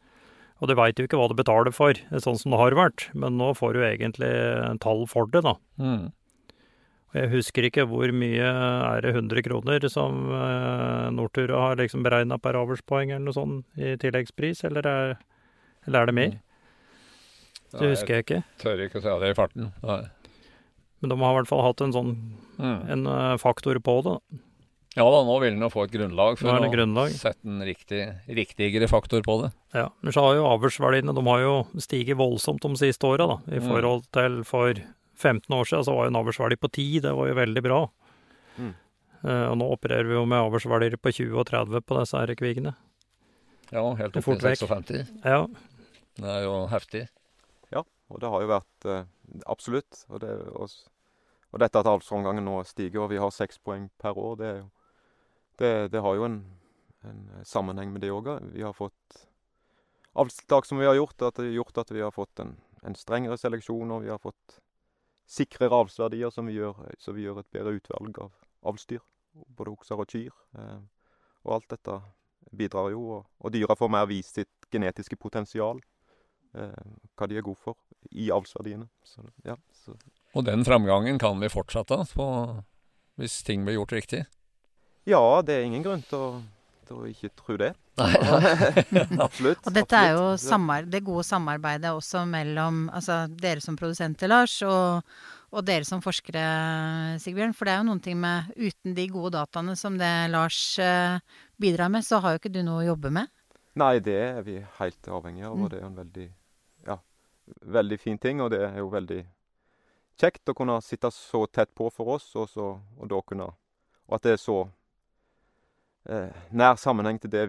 Og 0.59 0.67
du 0.67 0.73
veit 0.75 0.97
jo 0.99 1.05
ikke 1.07 1.15
hva 1.19 1.29
du 1.31 1.35
betaler 1.39 1.71
for, 1.71 1.95
sånn 2.19 2.37
som 2.39 2.51
det 2.51 2.59
har 2.59 2.75
vært. 2.75 3.05
Men 3.15 3.37
nå 3.39 3.53
får 3.55 3.77
du 3.77 3.83
egentlig 3.87 4.31
tall 4.83 5.05
for 5.07 5.29
det, 5.31 5.41
da. 5.45 5.53
Mm. 5.79 6.09
Jeg 7.15 7.29
husker 7.31 7.65
ikke 7.65 7.87
hvor 7.89 8.11
mye 8.13 8.45
er 8.45 9.01
det 9.01 9.15
100 9.15 9.41
kroner 9.47 9.87
som 9.89 10.27
uh, 10.29 11.07
Nortura 11.15 11.61
har 11.63 11.79
liksom 11.79 12.03
beregna 12.05 12.37
per 12.37 12.59
avlspoeng 12.59 13.09
eller 13.15 13.23
noe 13.25 13.33
sånt 13.33 13.79
i 13.81 13.95
tilleggspris, 13.97 14.61
eller 14.67 14.85
er, 14.85 15.15
eller 15.87 16.03
er 16.03 16.11
det 16.11 16.17
mer? 16.19 16.35
Det 17.71 17.81
Nei, 17.81 17.89
husker 17.95 18.13
jeg 18.17 18.25
ikke. 18.27 18.41
Jeg 18.43 18.61
tør 18.61 18.83
ikke 18.85 18.99
å 18.99 19.05
si 19.07 19.15
det 19.23 19.31
i 19.31 19.37
farten. 19.39 19.71
Nei. 19.85 19.99
Men 20.99 21.13
de 21.13 21.17
har 21.23 21.33
i 21.33 21.39
hvert 21.39 21.49
fall 21.49 21.65
hatt 21.65 21.81
en 21.87 21.95
sånn 21.95 22.13
Mm. 22.59 22.79
en 22.91 23.05
eh, 23.07 23.37
faktor 23.39 23.77
på 23.79 23.93
det. 24.03 24.11
da. 24.19 24.39
Ja 24.99 25.05
da, 25.07 25.19
nå 25.23 25.35
vil 25.39 25.53
den 25.53 25.63
jo 25.63 25.69
få 25.71 25.85
et 25.85 25.93
grunnlag 25.93 26.35
for 26.41 26.51
å 26.51 26.71
grunnlag. 26.73 27.13
sette 27.15 27.47
en 27.47 27.61
riktig, 27.63 28.01
riktigere 28.27 28.89
faktor 28.91 29.23
på 29.23 29.37
det. 29.45 29.51
Ja, 29.73 29.89
men 30.01 30.13
så 30.15 30.23
har 30.25 30.35
jo 30.39 30.47
avlsverdiene 30.49 31.13
de 31.13 31.23
har 31.27 31.41
jo 31.43 31.53
stiget 31.77 32.17
voldsomt 32.17 32.63
de 32.65 32.71
siste 32.79 33.05
åra, 33.05 33.27
da. 33.29 33.35
I 33.53 33.59
Mm. 33.59 33.67
forhold 33.69 34.07
til 34.11 34.43
for 34.43 34.73
15 35.19 35.53
år 35.53 35.65
siden 35.69 35.85
så 35.85 35.93
var 35.95 36.07
jo 36.07 36.13
en 36.13 36.21
avlsverdi 36.23 36.55
på 36.57 36.71
10, 36.71 36.99
det 37.01 37.11
var 37.13 37.27
jo 37.27 37.35
veldig 37.37 37.63
bra. 37.63 37.79
Mm. 38.57 38.73
Uh, 39.23 39.45
og 39.51 39.57
nå 39.59 39.67
opererer 39.75 40.07
vi 40.07 40.15
jo 40.15 40.25
med 40.25 40.39
avlsverdier 40.41 40.95
på 40.97 41.11
20 41.13 41.37
og 41.37 41.45
30 41.45 41.81
på 41.85 41.99
disse 41.99 42.17
her 42.17 42.33
kvigene. 42.39 42.73
Ja, 43.71 43.83
helt 43.93 44.15
opp 44.17 44.23
til 44.25 44.39
56. 44.41 45.11
Ja, 45.25 45.45
Det 46.17 46.25
er 46.27 46.41
jo 46.43 46.67
heftig. 46.67 47.07
Ja, 47.71 47.83
Og 48.09 48.19
det 48.19 48.29
har 48.29 48.41
jo 48.41 48.47
vært 48.47 48.85
uh, 48.89 49.03
absolutt. 49.45 50.05
Og, 50.09 50.19
det, 50.21 50.31
og, 50.55 50.69
og 51.53 51.59
dette 51.59 51.77
at 51.79 51.85
avlsomgangen 51.85 52.43
nå 52.43 52.63
stiger, 52.65 53.03
og 53.03 53.09
vi 53.11 53.17
har 53.21 53.29
seks 53.29 53.59
poeng 53.59 53.89
per 54.01 54.17
år, 54.17 54.35
det, 54.39 54.47
er 54.47 54.57
jo, 54.63 54.69
det, 55.59 55.91
det 55.91 56.01
har 56.01 56.15
jo 56.15 56.25
en, 56.25 56.39
en 57.05 57.21
sammenheng 57.45 57.93
med 57.93 58.01
det 58.01 58.09
òg. 58.09 58.31
Vi 58.55 58.63
har 58.65 58.73
fått 58.73 59.27
avlstiltak 60.13 60.65
som 60.65 60.79
vi 60.81 60.87
har 60.89 60.97
gjort, 60.97 61.21
at 61.21 61.37
det 61.37 61.49
har 61.49 61.59
gjort 61.59 61.77
at 61.83 61.91
vi 61.93 62.01
har 62.01 62.13
fått 62.15 62.41
en, 62.43 62.55
en 62.83 62.97
strengere 62.97 63.37
seleksjon, 63.37 63.91
og 63.91 64.05
vi 64.05 64.11
har 64.13 64.21
fått 64.21 64.59
sikrere 65.29 65.77
avlsverdier, 65.83 66.31
som 66.33 66.49
vi 66.49 66.57
gjør, 66.57 66.79
så 66.97 67.13
vi 67.13 67.27
gjør 67.27 67.43
et 67.43 67.51
bedre 67.53 67.75
utvalg 67.77 68.17
av 68.25 68.31
avlsdyr. 68.69 69.03
Både 69.57 69.75
okser 69.75 70.01
og 70.01 70.09
kyr. 70.09 70.33
Eh, 70.57 70.79
og 71.45 71.59
alt 71.59 71.69
dette 71.75 71.99
bidrar 72.55 72.89
jo, 72.93 73.03
og, 73.19 73.27
og 73.37 73.53
dyra 73.53 73.77
får 73.77 73.91
mer 73.93 74.09
vist 74.09 74.39
sitt 74.39 74.69
genetiske 74.73 75.19
potensial. 75.21 75.81
Eh, 76.57 76.95
hva 77.13 77.29
de 77.29 77.37
er 77.37 77.45
gode 77.45 77.61
for 77.61 77.77
i 78.09 78.31
avlsverdiene. 78.33 78.89
Så, 79.05 79.21
ja, 79.45 79.55
så. 79.83 79.93
Og 80.33 80.45
den 80.45 80.65
framgangen 80.65 81.21
kan 81.21 81.37
vi 81.41 81.51
fortsette 81.51 82.01
på 82.15 82.27
hvis 83.19 83.41
ting 83.43 83.65
blir 83.67 83.75
gjort 83.75 83.93
riktig. 83.93 84.23
ja, 85.05 85.41
det 85.41 85.55
er 85.57 85.67
ingen 85.67 85.83
grunn 85.83 86.03
til 86.07 86.17
å, 86.17 86.29
til 86.87 87.01
å 87.01 87.07
ikke 87.09 87.33
tro 87.35 87.57
det. 87.59 87.73
Nei, 87.99 89.01
absolutt. 89.25 89.65
Og 89.67 89.75
dette 89.75 89.99
er 89.99 90.13
jo 90.15 90.25
samar 90.41 90.87
det 90.89 91.03
gode 91.07 91.23
samarbeidet 91.27 91.91
også 91.95 92.25
mellom 92.29 92.85
altså 92.93 93.21
dere 93.29 93.61
som 93.63 93.77
produsenter, 93.79 94.29
Lars, 94.31 94.57
og, 94.67 95.03
og 95.51 95.65
dere 95.67 95.85
som 95.87 96.01
forskere, 96.03 96.43
Sigbjørn. 97.23 97.55
For 97.57 97.65
det 97.69 97.73
er 97.75 97.81
jo 97.81 97.87
noen 97.89 98.01
ting 98.05 98.19
med 98.21 98.51
Uten 98.57 98.95
de 98.97 99.07
gode 99.11 99.33
dataene 99.37 99.75
som 99.79 99.97
det 99.99 100.11
Lars 100.33 100.61
eh, 100.83 101.19
bidrar 101.59 101.89
med, 101.93 102.05
så 102.05 102.19
har 102.23 102.35
jo 102.35 102.41
ikke 102.43 102.53
du 102.53 102.61
noe 102.63 102.83
å 102.83 102.87
jobbe 102.91 103.11
med. 103.19 103.27
Nei, 103.79 103.99
det 104.03 104.15
er 104.19 104.41
vi 104.43 104.57
helt 104.79 105.07
avhengig 105.07 105.45
av, 105.47 105.55
Mm. 105.55 105.63
og 105.63 105.69
det 105.71 105.79
er 105.79 105.85
en 105.87 105.99
veldig, 105.99 106.29
ja, 106.87 106.97
veldig 107.77 107.99
fin 108.01 108.17
ting. 108.17 108.41
Og 108.41 108.49
det 108.51 108.59
er 108.65 108.77
jo 108.81 108.89
veldig 108.91 109.21
kjekt 110.19 110.51
å 110.51 110.55
kunne 110.57 110.81
sitte 110.83 111.07
så 111.15 111.45
tett 111.47 111.69
på 111.77 111.87
for 111.93 112.15
oss, 112.17 112.25
og, 112.35 112.49
så, 112.51 112.73
og 112.99 113.07
da 113.07 113.21
kunne 113.23 113.51
Og 114.09 114.15
at 114.17 114.23
det 114.25 114.31
er 114.33 114.39
så 114.41 114.55
eh, 116.09 116.29
nær 116.51 116.75
sammenheng 116.81 117.19
til 117.21 117.31
det, 117.31 117.43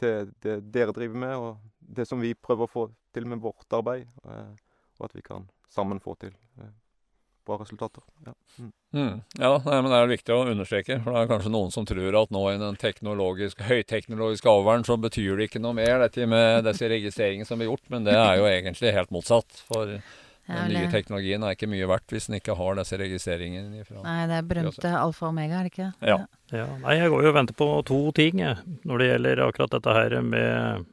til 0.00 0.32
det 0.44 0.58
dere 0.74 0.94
driver 0.96 1.22
med, 1.26 1.36
og 1.36 1.58
det 1.78 2.08
som 2.08 2.20
vi 2.20 2.34
prøver 2.34 2.66
å 2.66 2.72
få 2.72 2.88
til 3.14 3.28
med 3.28 3.42
vårt 3.42 3.72
arbeid. 3.74 4.08
Eh, 4.24 4.52
og 4.98 5.08
at 5.08 5.16
vi 5.16 5.24
kan 5.24 5.46
sammen 5.72 6.00
få 6.02 6.14
til 6.20 6.32
eh, 6.58 6.70
bra 7.48 7.58
resultater. 7.60 8.02
Ja. 8.26 8.34
Mm. 8.58 8.72
Mm. 8.92 9.20
Ja, 9.38 9.52
men 9.64 9.90
det 9.90 9.98
er 9.98 10.10
viktig 10.10 10.34
å 10.34 10.46
understreke, 10.52 10.98
for 11.04 11.14
det 11.14 11.22
er 11.22 11.30
kanskje 11.32 11.52
noen 11.52 11.72
som 11.74 11.86
tror 11.88 12.16
at 12.22 12.32
nå 12.34 12.44
i 12.50 12.60
den 12.60 12.78
teknologiske, 12.80 13.66
høyteknologiske 13.68 14.52
alderen 14.52 14.86
så 14.88 14.96
betyr 15.00 15.36
det 15.38 15.48
ikke 15.48 15.62
noe 15.64 15.76
mer, 15.78 15.98
dette 16.04 16.28
med 16.28 16.64
disse 16.68 16.88
registreringene 16.90 17.48
som 17.48 17.60
blir 17.60 17.70
gjort, 17.70 17.86
men 17.92 18.08
det 18.08 18.16
er 18.16 18.40
jo 18.40 18.48
egentlig 18.48 18.96
helt 18.96 19.14
motsatt. 19.14 19.62
For 19.68 19.98
den 20.48 20.74
nye 20.74 20.90
teknologien 20.92 21.44
er 21.44 21.56
ikke 21.56 21.68
mye 21.70 21.88
verdt 21.90 22.14
hvis 22.14 22.28
den 22.28 22.38
ikke 22.38 22.56
har 22.58 22.78
disse 22.80 22.98
registreringene 23.00 23.82
ifra. 23.82 24.02
Nei, 24.04 24.20
det 24.30 24.36
er 24.40 24.46
berømte 24.48 24.92
alfa 24.96 25.26
og 25.28 25.32
omega, 25.34 25.58
er 25.60 25.68
det 25.68 25.72
ikke? 25.74 25.88
Ja. 26.00 26.20
Ja, 26.48 26.68
nei, 26.80 26.94
jeg 26.96 27.10
går 27.12 27.26
jo 27.26 27.32
og 27.32 27.36
venter 27.36 27.56
på 27.58 27.66
to 27.88 27.98
ting 28.16 28.40
når 28.40 29.02
det 29.02 29.10
gjelder 29.10 29.42
akkurat 29.44 29.74
dette 29.76 29.96
her 29.98 30.14
med 30.24 30.86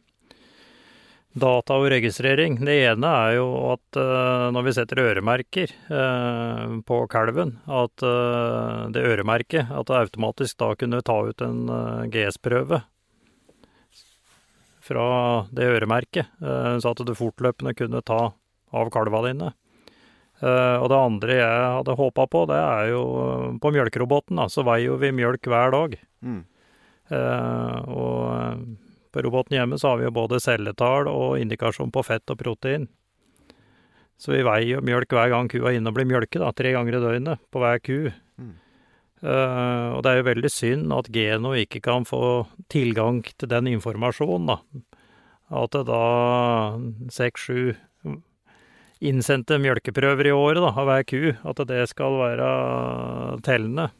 data 1.35 1.77
og 1.79 1.89
registrering. 1.91 2.57
Det 2.63 2.75
ene 2.89 3.11
er 3.27 3.37
jo 3.37 3.45
at 3.73 3.99
eh, 3.99 4.47
når 4.55 4.67
vi 4.67 4.73
setter 4.75 5.01
øremerker 5.03 5.71
eh, 5.71 6.75
på 6.87 6.99
kalven, 7.11 7.57
at 7.67 8.03
eh, 8.07 8.83
det 8.95 9.03
øremerket 9.03 9.71
at 9.71 9.87
det 9.91 10.01
automatisk 10.03 10.59
da 10.63 10.73
kunne 10.79 11.03
ta 11.03 11.17
ut 11.27 11.43
en 11.43 11.65
GS-prøve 12.11 12.83
fra 14.85 15.45
det 15.51 15.65
øremerket, 15.65 16.25
eh, 16.41 16.77
så 16.79 16.93
at 16.93 17.05
du 17.05 17.15
fortløpende 17.17 17.73
kunne 17.77 18.01
ta 18.05 18.33
av 18.71 18.89
kalva 18.93 19.21
dine. 19.27 19.51
Eh, 20.43 20.77
og 20.81 20.89
det 20.91 20.97
andre 20.99 21.37
jeg 21.37 21.67
hadde 21.77 21.95
håpa 21.99 22.25
på, 22.27 22.43
det 22.49 22.57
er 22.59 22.89
jo 22.91 23.03
eh, 23.21 23.45
på 23.61 23.71
mjølkeroboten. 23.71 24.41
da, 24.41 24.49
Så 24.51 24.65
veier 24.67 24.89
jo 24.89 24.99
vi 24.99 25.13
mjølk 25.15 25.47
hver 25.51 25.71
dag. 25.75 25.95
Mm. 26.25 26.41
Eh, 27.15 27.77
og 27.93 28.75
på 29.15 29.23
roboten 29.23 29.55
hjemme 29.55 29.79
så 29.79 29.93
har 29.93 30.01
vi 30.01 30.09
jo 30.09 30.15
både 30.15 30.41
celletall 30.43 31.07
og 31.07 31.39
indikasjon 31.39 31.93
på 31.93 32.03
fett 32.03 32.33
og 32.33 32.39
protein. 32.41 32.89
Så 34.19 34.31
vi 34.31 34.43
veier 34.47 34.77
jo 34.77 34.83
mjølk 34.83 35.15
hver 35.15 35.31
gang 35.31 35.47
kua 35.51 35.71
er 35.71 35.79
inne 35.79 35.91
og 35.91 35.95
blir 35.97 36.07
mjølket, 36.09 36.41
da, 36.43 36.51
tre 36.55 36.71
ganger 36.75 36.97
i 36.97 37.01
døgnet 37.03 37.47
på 37.51 37.63
hver 37.63 37.81
ku. 37.83 37.97
Mm. 38.39 38.53
Uh, 39.25 39.95
og 39.95 40.03
det 40.03 40.11
er 40.11 40.19
jo 40.19 40.27
veldig 40.27 40.51
synd 40.51 40.93
at 40.93 41.07
Geno 41.11 41.53
ikke 41.57 41.79
kan 41.83 42.03
få 42.07 42.45
tilgang 42.71 43.23
til 43.25 43.49
den 43.51 43.71
informasjonen, 43.71 44.51
da. 44.51 44.57
At 45.55 45.75
det 45.75 45.83
da 45.87 46.03
seks-sju 47.15 47.75
innsendte 49.09 49.59
mjølkeprøver 49.61 50.27
i 50.31 50.35
året 50.35 50.61
da, 50.63 50.71
av 50.75 50.89
hver 50.89 51.03
ku, 51.09 51.21
at 51.51 51.63
det 51.69 51.83
skal 51.91 52.17
være 52.23 52.49
tellende. 53.45 53.91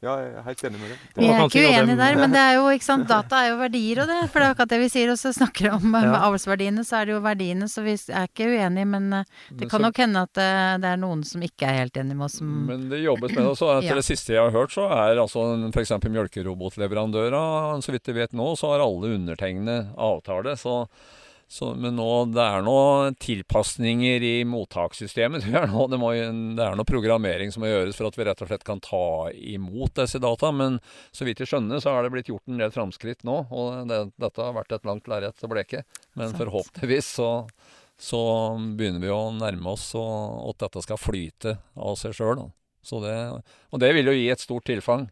Ja, 0.00 0.14
jeg 0.16 0.28
er 0.32 0.44
helt 0.46 0.62
enig 0.64 0.78
med 0.80 0.88
det. 0.94 0.94
Vi 1.20 1.26
er 1.28 1.42
ikke 1.44 1.60
uenige 1.60 1.96
der, 1.98 2.14
men 2.16 2.32
det 2.32 2.40
er 2.40 2.54
jo, 2.56 2.62
ikke 2.72 2.86
sant, 2.86 3.02
data 3.10 3.36
er 3.44 3.50
jo 3.50 3.56
verdier 3.60 3.98
og 4.00 4.06
det. 4.08 4.14
For 4.32 4.40
det 4.40 4.46
er 4.46 4.54
akkurat 4.54 4.70
det 4.72 4.78
vi 4.80 4.86
sier, 4.88 5.10
og 5.12 5.18
så 5.20 5.28
snakker 5.36 5.66
vi 5.66 5.72
om 5.76 5.92
eh, 5.98 6.06
Ja. 6.06 6.22
avlsverdiene, 6.24 6.84
så 6.88 7.02
er 7.02 7.10
det 7.10 7.12
jo 7.12 7.18
verdiene, 7.26 7.68
så 7.68 7.84
vi 7.84 7.98
er 8.08 8.24
ikke 8.30 8.46
uenige. 8.48 8.86
Men 8.94 9.10
eh, 9.18 9.26
det 9.50 9.58
Men 9.60 9.68
kan 9.68 9.76
så- 9.76 9.82
nok 9.84 10.00
hende 10.00 10.22
at 10.24 10.40
eh, 10.40 10.78
det 10.80 10.88
er 10.94 11.02
noen 11.04 11.20
som 11.28 11.44
ikke 11.44 11.68
er 11.68 11.76
helt 11.82 12.00
enige 12.00 12.16
med 12.16 12.24
oss. 12.30 12.38
Som, 12.40 12.48
Men 12.70 12.88
det 12.88 13.02
jobbes 13.04 13.34
med 13.36 13.42
det. 13.44 13.50
også. 13.52 13.68
etter 13.76 13.90
Ja. 13.90 13.98
det 14.00 14.06
siste 14.08 14.32
jeg 14.32 14.40
har 14.40 14.56
hørt, 14.56 14.72
så 14.72 14.88
er 14.88 15.20
altså 15.20 15.44
f.eks. 15.68 15.92
mjølkerobotleverandører, 16.16 17.82
så 17.84 17.92
vidt 17.92 18.08
jeg 18.08 18.14
vet 18.22 18.32
nå, 18.32 18.56
så 18.56 18.72
har 18.72 18.80
alle 18.80 19.12
undertegnede 19.20 19.78
avtale. 20.00 20.56
Så, 20.56 20.86
så, 21.50 21.72
men 21.74 21.96
nå, 21.98 22.06
det 22.30 22.42
er 22.44 22.62
noen 22.62 23.16
tilpasninger 23.18 24.22
i 24.22 24.34
mottakssystemet. 24.46 25.42
Det 25.50 25.56
er, 25.58 25.66
noe, 25.72 25.88
det, 25.90 25.98
må, 25.98 26.12
det 26.14 26.62
er 26.62 26.76
noe 26.78 26.86
programmering 26.86 27.50
som 27.50 27.64
må 27.64 27.72
gjøres 27.72 27.98
for 27.98 28.06
at 28.06 28.18
vi 28.18 28.26
rett 28.28 28.44
og 28.44 28.52
slett 28.52 28.66
kan 28.68 28.78
ta 28.84 29.02
imot 29.34 29.98
disse 29.98 30.20
data. 30.22 30.52
Men 30.54 30.78
så 31.10 31.26
vidt 31.26 31.42
jeg 31.42 31.50
skjønner, 31.50 31.82
så 31.82 31.96
har 31.96 32.06
det 32.06 32.12
blitt 32.14 32.30
gjort 32.30 32.46
en 32.46 32.62
del 32.62 32.70
framskritt 32.70 33.26
nå. 33.26 33.40
Og 33.50 33.90
det, 33.90 33.98
dette 34.22 34.46
har 34.46 34.54
vært 34.54 34.78
et 34.78 34.86
langt 34.86 35.10
lerret 35.10 35.42
å 35.42 35.50
bleke. 35.50 35.82
Men 36.14 36.38
forhåpentligvis 36.38 37.10
så 37.18 37.32
så 38.00 38.20
begynner 38.78 39.02
vi 39.02 39.10
å 39.12 39.28
nærme 39.36 39.74
oss 39.74 39.90
og 39.98 40.54
at 40.54 40.62
dette 40.64 40.80
skal 40.86 40.96
flyte 40.96 41.58
av 41.76 41.98
seg 42.00 42.14
sjøl. 42.16 42.46
Og 42.94 43.82
det 43.82 43.90
vil 43.92 44.08
jo 44.08 44.14
gi 44.16 44.30
et 44.32 44.40
stort 44.40 44.64
tilfang, 44.70 45.10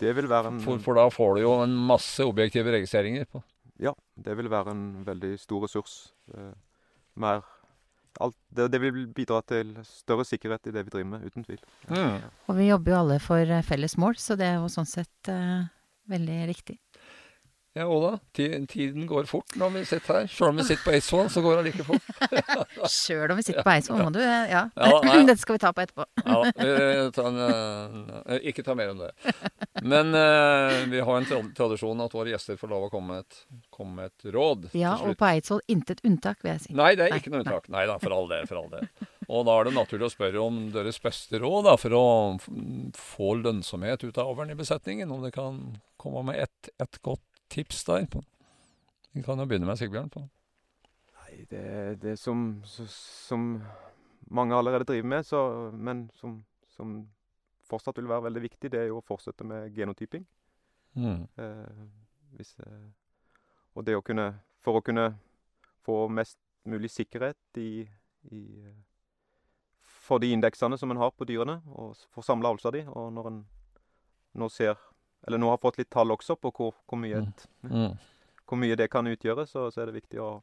Det 0.00 0.14
vil 0.16 0.26
være 0.30 0.54
en 0.54 0.62
for, 0.64 0.80
for 0.82 0.96
da 0.98 1.10
får 1.12 1.36
du 1.36 1.42
jo 1.44 1.52
en 1.62 1.74
masse 1.90 2.24
objektive 2.24 2.72
registreringer. 2.72 3.26
på. 3.28 3.42
Ja, 3.82 3.92
det 4.14 4.36
vil 4.38 4.50
være 4.52 4.74
en 4.76 4.84
veldig 5.06 5.34
stor 5.42 5.64
ressurs. 5.66 6.12
Eh, 6.34 6.54
mer 7.18 7.42
alt, 8.20 8.36
det, 8.52 8.68
det 8.72 8.80
vil 8.82 9.06
bidra 9.14 9.40
til 9.48 9.74
større 9.88 10.26
sikkerhet 10.28 10.68
i 10.68 10.74
det 10.74 10.84
vi 10.86 10.94
driver 10.94 11.10
med, 11.14 11.26
uten 11.26 11.46
tvil. 11.46 11.62
og 12.46 12.58
vi 12.58 12.68
jobber 12.68 12.92
jo 12.92 12.98
alle 13.00 13.18
for 13.24 13.54
eh, 13.56 13.64
felles 13.66 13.96
mål, 13.98 14.18
så 14.20 14.36
det 14.38 14.48
er 14.50 14.60
jo 14.60 14.70
sånn 14.72 14.88
sett 14.88 15.32
eh, 15.32 15.64
veldig 16.12 16.38
riktig. 16.50 16.78
Ja, 17.74 17.86
Ola. 17.86 18.18
tiden 18.32 19.06
går 19.06 19.24
fort 19.24 19.54
når 19.56 19.70
vi 19.70 19.82
sitter 19.88 20.18
her. 20.18 20.26
Sjøl 20.28 20.50
om 20.50 20.58
vi 20.60 20.64
sitter 20.68 20.82
på 20.84 20.92
Eidsvoll, 20.92 21.30
så 21.32 21.40
går 21.40 21.56
det 21.56 21.70
like 21.70 21.86
fort. 21.86 22.10
Sjøl 22.92 23.32
om 23.32 23.38
vi 23.38 23.44
sitter 23.46 23.64
på 23.64 23.72
Eidsvoll, 23.72 24.02
må 24.04 24.10
du 24.12 24.18
eh, 24.20 24.50
Ja. 24.52 24.66
Ja. 24.76 24.98
Dette 25.30 25.40
skal 25.40 25.56
vi 25.56 25.62
ta 25.62 25.70
på 25.72 25.80
etterpå. 25.80 26.04
Ja, 26.20 27.06
tar 27.16 27.30
en, 27.30 27.40
eh, 28.26 28.44
ikke 28.52 28.64
ta 28.66 28.76
mer 28.76 28.92
om 28.92 29.00
det. 29.00 29.08
Men 29.80 30.12
uh, 30.12 30.84
vi 30.92 31.00
har 31.00 31.22
en 31.22 31.48
tradisjon 31.56 32.04
at 32.04 32.12
våre 32.12 32.34
gjester 32.34 32.60
får 32.60 32.74
lov 32.74 32.86
å 32.86 32.92
komme 32.92 33.16
med 33.16 33.24
et, 33.24 33.40
komme 33.72 34.02
med 34.02 34.12
et 34.12 34.28
råd. 34.36 34.68
Ja, 34.76 34.98
og 35.00 35.16
på 35.16 35.30
Eidsvoll 35.30 35.64
intet 35.72 36.04
unntak, 36.04 36.44
vil 36.44 36.52
jeg 36.52 36.66
si. 36.66 36.76
Nei, 36.76 36.92
det 37.00 37.08
er 37.08 37.16
ikke 37.22 37.32
noe 37.32 37.40
unntak. 37.40 37.72
Nei 37.72 37.86
da, 37.88 37.96
for 38.02 38.12
all 38.18 38.28
del. 38.28 38.44
for 38.52 38.60
all 38.60 38.70
del. 38.76 38.84
Og 39.32 39.48
da 39.48 39.56
er 39.56 39.70
det 39.70 39.76
naturlig 39.78 40.10
å 40.10 40.12
spørre 40.12 40.44
om 40.44 40.62
deres 40.76 41.00
beste 41.00 41.40
råd 41.40 41.70
da, 41.70 41.78
for 41.80 41.96
å 41.96 42.06
få 43.00 43.32
lønnsomhet 43.40 44.04
ut 44.04 44.20
av 44.20 44.34
avlen 44.34 44.52
i 44.52 44.60
besetningen. 44.60 45.08
Om 45.08 45.24
det 45.24 45.32
kan 45.40 45.62
komme 45.96 46.26
med 46.28 46.44
ett 46.44 46.74
et 46.82 46.98
godt 47.00 47.24
tips 47.52 47.84
der. 47.88 48.06
På. 48.10 48.22
Vi 49.12 49.22
kan 49.22 49.38
jo 49.38 49.46
begynne 49.48 49.68
med 49.68 49.78
Sigbjørn. 49.80 50.10
på. 50.12 50.24
Nei, 51.18 51.44
det, 51.50 51.64
det 52.02 52.16
som, 52.20 52.62
så- 52.64 52.88
som 52.88 53.62
mange 54.30 54.56
allerede 54.56 54.84
driver 54.88 55.08
med, 55.08 55.26
så, 55.28 55.42
men 55.72 56.06
som, 56.16 56.38
som 56.76 56.94
fortsatt 57.68 57.96
vil 58.00 58.08
være 58.10 58.24
veldig 58.28 58.42
viktig, 58.46 58.70
det 58.72 58.80
er 58.80 58.88
jo 58.90 59.00
å 59.00 59.04
fortsette 59.06 59.44
med 59.44 59.72
genotyping. 59.76 60.24
Mm. 60.96 61.22
Eh, 61.40 61.84
hvis, 62.36 62.54
eh, 62.60 62.88
og 63.74 63.84
det 63.88 63.94
å 63.96 64.02
kunne 64.04 64.26
For 64.62 64.76
å 64.78 64.82
kunne 64.84 65.06
få 65.82 65.94
mest 66.12 66.36
mulig 66.68 66.90
sikkerhet 66.92 67.56
i, 67.58 67.88
i 68.30 68.40
eh, 68.62 68.74
For 70.04 70.20
de 70.22 70.28
indeksene 70.36 70.76
som 70.78 70.90
en 70.92 71.00
har 71.00 71.10
på 71.16 71.24
dyrene, 71.26 71.56
og 71.74 71.96
for 72.12 72.22
samla 72.22 72.52
avlsa 72.52 72.70
di. 72.70 72.84
Og 72.86 73.08
når 73.16 73.26
en 73.30 73.40
nå 74.38 74.48
ser 74.52 74.76
Eller 75.26 75.38
nå 75.38 75.50
har 75.52 75.60
fått 75.62 75.78
litt 75.78 75.90
tall 75.90 76.10
også 76.14 76.36
på 76.40 76.50
hvor, 76.52 76.72
hvor, 76.88 76.98
mye, 76.98 77.20
Mm. 77.22 77.28
et, 77.28 77.46
Mm. 77.70 77.98
hvor 78.48 78.58
mye 78.58 78.76
det 78.76 78.90
kan 78.90 79.06
utgjøre, 79.06 79.46
så, 79.46 79.68
så 79.72 79.82
er 79.82 79.86
det 79.92 80.00
viktig 80.02 80.18
å 80.20 80.42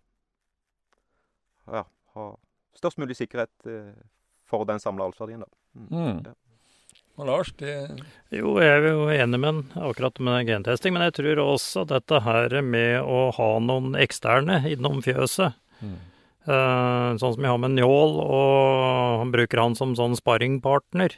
ja, 1.71 1.83
ha 2.15 2.27
størst 2.79 2.97
mulig 3.01 3.17
sikkerhet 3.19 3.51
eh, 3.69 3.93
for 4.49 4.65
den 4.65 4.79
samla 4.81 5.09
avlsverdien, 5.09 5.43
da. 5.43 5.49
Mm. 5.91 6.21
Ja. 6.25 6.33
Og 7.19 7.27
Lars, 7.27 7.51
det 7.59 7.73
Jo, 8.31 8.55
jeg 8.63 8.69
er 8.79 8.85
jo 8.93 9.09
enig 9.11 9.39
med 9.43 9.49
han 9.51 9.89
akkurat 9.89 10.19
med 10.23 10.47
gentesting, 10.47 10.93
men 10.95 11.03
jeg 11.09 11.17
tror 11.19 11.41
også 11.43 11.83
dette 11.89 12.21
her 12.23 12.61
med 12.63 13.01
å 13.03 13.29
ha 13.35 13.49
noen 13.59 13.91
eksterne 13.99 14.61
innom 14.71 15.01
fjøset 15.05 15.53
mm. 15.83 15.97
Eh, 16.49 17.09
sånn 17.19 17.33
som 17.35 17.43
jeg 17.43 17.51
har 17.51 17.59
med 17.61 17.75
Njål, 17.75 18.13
og 18.23 19.19
han 19.21 19.29
bruker 19.35 19.59
han 19.61 19.75
som 19.77 19.91
sånn 19.93 20.15
sparringpartner. 20.17 21.13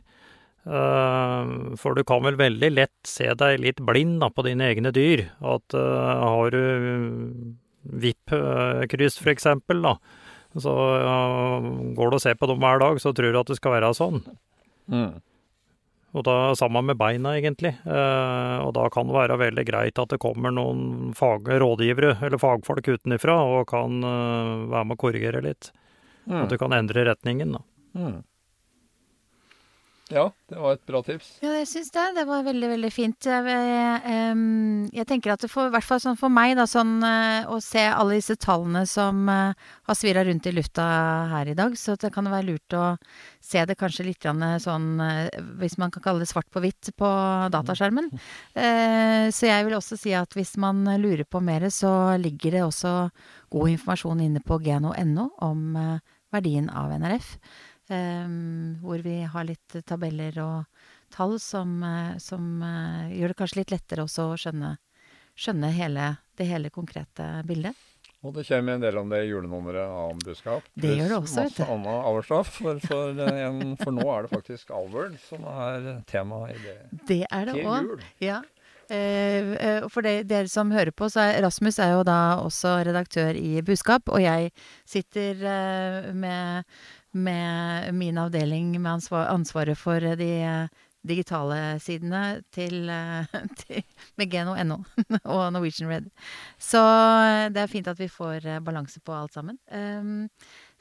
Eh, 0.62 1.52
for 1.82 1.98
du 1.98 2.04
kan 2.08 2.24
vel 2.26 2.38
veldig 2.40 2.70
lett 2.74 3.08
se 3.08 3.32
deg 3.38 3.62
litt 3.64 3.82
blind 3.86 4.20
da, 4.22 4.30
på 4.30 4.46
dine 4.46 4.70
egne 4.70 4.94
dyr. 4.96 5.26
At 5.42 5.78
uh, 5.78 6.22
har 6.22 6.54
du 6.54 6.62
VIP-kryss 7.82 9.18
for 9.22 9.34
eksempel, 9.34 9.82
da, 9.82 9.96
så 10.62 10.76
uh, 11.02 11.72
går 11.98 12.12
du 12.12 12.20
og 12.20 12.24
ser 12.24 12.38
på 12.38 12.50
dem 12.52 12.62
hver 12.62 12.82
dag, 12.84 13.02
så 13.02 13.14
tror 13.16 13.34
du 13.34 13.42
at 13.42 13.52
det 13.52 13.58
skal 13.58 13.80
være 13.80 13.94
sånn. 13.98 14.22
Mm. 14.92 15.20
Og 16.12 16.26
da 16.28 16.52
sammen 16.60 16.90
med 16.90 17.00
beina, 17.00 17.38
egentlig. 17.40 17.72
Uh, 17.86 18.60
og 18.66 18.74
da 18.76 18.88
kan 18.92 19.08
det 19.08 19.16
være 19.16 19.40
veldig 19.40 19.64
greit 19.68 20.02
at 20.02 20.12
det 20.12 20.20
kommer 20.22 20.52
noen 20.54 21.14
fag 21.18 21.48
rådgivere 21.64 22.18
eller 22.20 22.42
fagfolk 22.42 22.90
utenifra 22.92 23.38
og 23.48 23.70
kan 23.72 24.04
eh, 24.04 24.66
være 24.74 24.90
med 24.90 24.98
å 24.98 25.00
korrigere 25.00 25.44
litt. 25.46 25.72
Mm. 26.28 26.42
At 26.44 26.52
du 26.52 26.58
kan 26.60 26.76
endre 26.76 27.06
retningen, 27.08 27.56
da. 27.56 27.64
Mm. 27.96 28.20
Ja, 30.12 30.26
det 30.52 30.60
var 30.60 30.76
et 30.76 30.84
bra 30.88 31.00
tips. 31.06 31.30
Ja, 31.44 31.54
jeg 31.56 31.68
syns 31.70 31.92
det. 31.96 32.04
Det 32.18 32.26
var 32.28 32.44
veldig, 32.44 32.70
veldig 32.74 32.92
fint. 32.94 33.28
Jeg, 33.28 33.58
jeg, 34.92 35.08
tenker 35.08 35.34
at 35.34 35.46
det 35.46 35.50
får, 35.52 35.70
i 35.70 35.74
hvert 35.76 35.88
fall 35.88 36.02
sånn 36.04 36.20
for 36.20 36.34
meg, 36.34 36.56
da, 36.60 36.66
sånn 36.70 36.98
eh, 37.08 37.48
å 37.48 37.60
se 37.64 37.86
alle 37.88 38.18
disse 38.20 38.36
tallene 38.42 38.84
som 38.90 39.24
eh, 39.32 39.70
har 39.88 39.98
svirra 39.98 40.26
rundt 40.28 40.50
i 40.50 40.54
lufta 40.56 40.86
her 41.32 41.52
i 41.52 41.56
dag, 41.58 41.78
så 41.80 41.96
det 42.02 42.12
kan 42.14 42.28
være 42.32 42.50
lurt 42.50 42.78
å 42.78 42.86
se 43.42 43.64
det 43.68 43.78
kanskje 43.80 44.08
litt 44.10 44.28
sånn, 44.64 44.88
eh, 45.02 45.42
hvis 45.62 45.78
man 45.82 45.92
kan 45.94 46.04
kalle 46.06 46.24
det 46.24 46.30
svart 46.32 46.50
på 46.52 46.64
hvitt, 46.64 46.92
på 46.98 47.12
dataskjermen. 47.54 48.12
Eh, 48.54 49.28
så 49.32 49.50
jeg 49.50 49.68
vil 49.68 49.78
også 49.80 50.00
si 50.00 50.16
at 50.18 50.36
hvis 50.38 50.58
man 50.62 50.84
lurer 51.02 51.26
på 51.26 51.42
mer, 51.44 51.70
så 51.72 52.18
ligger 52.20 52.58
det 52.58 52.66
også 52.68 52.96
god 53.52 53.76
informasjon 53.76 54.24
inne 54.28 54.44
på 54.44 54.60
geno.no 54.64 55.32
om 55.44 55.76
eh, 55.80 56.00
verdien 56.32 56.70
av 56.70 56.92
NRF. 56.96 57.36
Um, 57.92 58.78
hvor 58.80 59.02
vi 59.04 59.18
har 59.28 59.44
litt 59.44 59.74
tabeller 59.84 60.38
og 60.40 60.64
tall 61.12 61.34
som, 61.44 61.74
eh, 61.84 62.14
som 62.24 62.62
eh, 62.64 63.10
gjør 63.20 63.34
det 63.34 63.38
kanskje 63.42 63.58
litt 63.60 63.74
lettere 63.74 64.06
også 64.08 64.30
å 64.32 64.38
skjønne, 64.40 64.78
skjønne 65.36 65.72
hele, 65.76 66.06
det 66.40 66.48
hele 66.48 66.72
konkrete 66.72 67.26
bildet. 67.50 67.76
Og 68.24 68.36
det 68.38 68.46
kommer 68.48 68.78
en 68.78 68.84
del 68.86 68.98
om 69.02 69.10
det 69.12 69.24
i 69.26 69.32
julenummeret 69.32 69.92
av 69.92 70.14
Buskap. 70.24 70.64
Det 70.78 70.94
gjør 70.94 71.10
det 71.10 71.18
også, 71.18 71.42
vet 71.42 71.58
Masse 71.60 71.68
annet 71.74 72.08
avlsstoff. 72.14 72.54
For, 72.62 72.80
for, 72.86 73.20
eh, 73.28 73.44
en- 73.50 73.76
for 73.82 73.92
nå 73.98 74.08
er 74.14 74.22
det 74.28 74.32
faktisk 74.38 74.72
avl 74.78 75.18
som 75.28 75.44
er 75.52 75.92
tema 76.08 76.46
i 76.54 76.58
det 76.64 76.78
Det 77.12 77.22
er 77.28 77.46
det 77.52 77.60
òg. 77.66 77.92
Ja. 78.22 78.40
Eh, 78.92 79.82
for 79.90 80.04
de, 80.04 80.18
dere 80.28 80.48
som 80.52 80.72
hører 80.72 80.92
på, 80.92 81.08
så 81.12 81.22
er 81.32 81.42
Rasmus 81.46 81.78
er 81.80 81.94
jo 81.96 82.04
da 82.08 82.38
også 82.44 82.74
redaktør 82.86 83.36
i 83.40 83.62
Buskap, 83.64 84.10
og 84.12 84.20
jeg 84.22 84.52
sitter 84.86 85.44
eh, 85.48 86.10
med, 86.14 86.66
med 87.12 87.94
min 87.96 88.18
avdeling 88.18 88.74
med 88.80 88.92
ansvar, 88.92 89.30
ansvaret 89.32 89.78
for 89.78 90.00
de 90.00 90.30
eh, 90.46 90.82
digitale 91.08 91.80
sidene 91.82 92.42
til, 92.54 92.90
eh, 92.90 93.38
til 93.64 93.84
med 94.18 94.32
geno.no 94.32 94.82
og 95.36 95.46
Norwegian 95.54 95.90
Red. 95.92 96.10
Så 96.60 96.82
eh, 96.82 97.50
det 97.54 97.64
er 97.64 97.72
fint 97.72 97.92
at 97.92 98.00
vi 98.00 98.10
får 98.12 98.48
balanse 98.66 99.02
på 99.04 99.16
alt 99.16 99.34
sammen. 99.34 99.60
Um, 99.72 100.30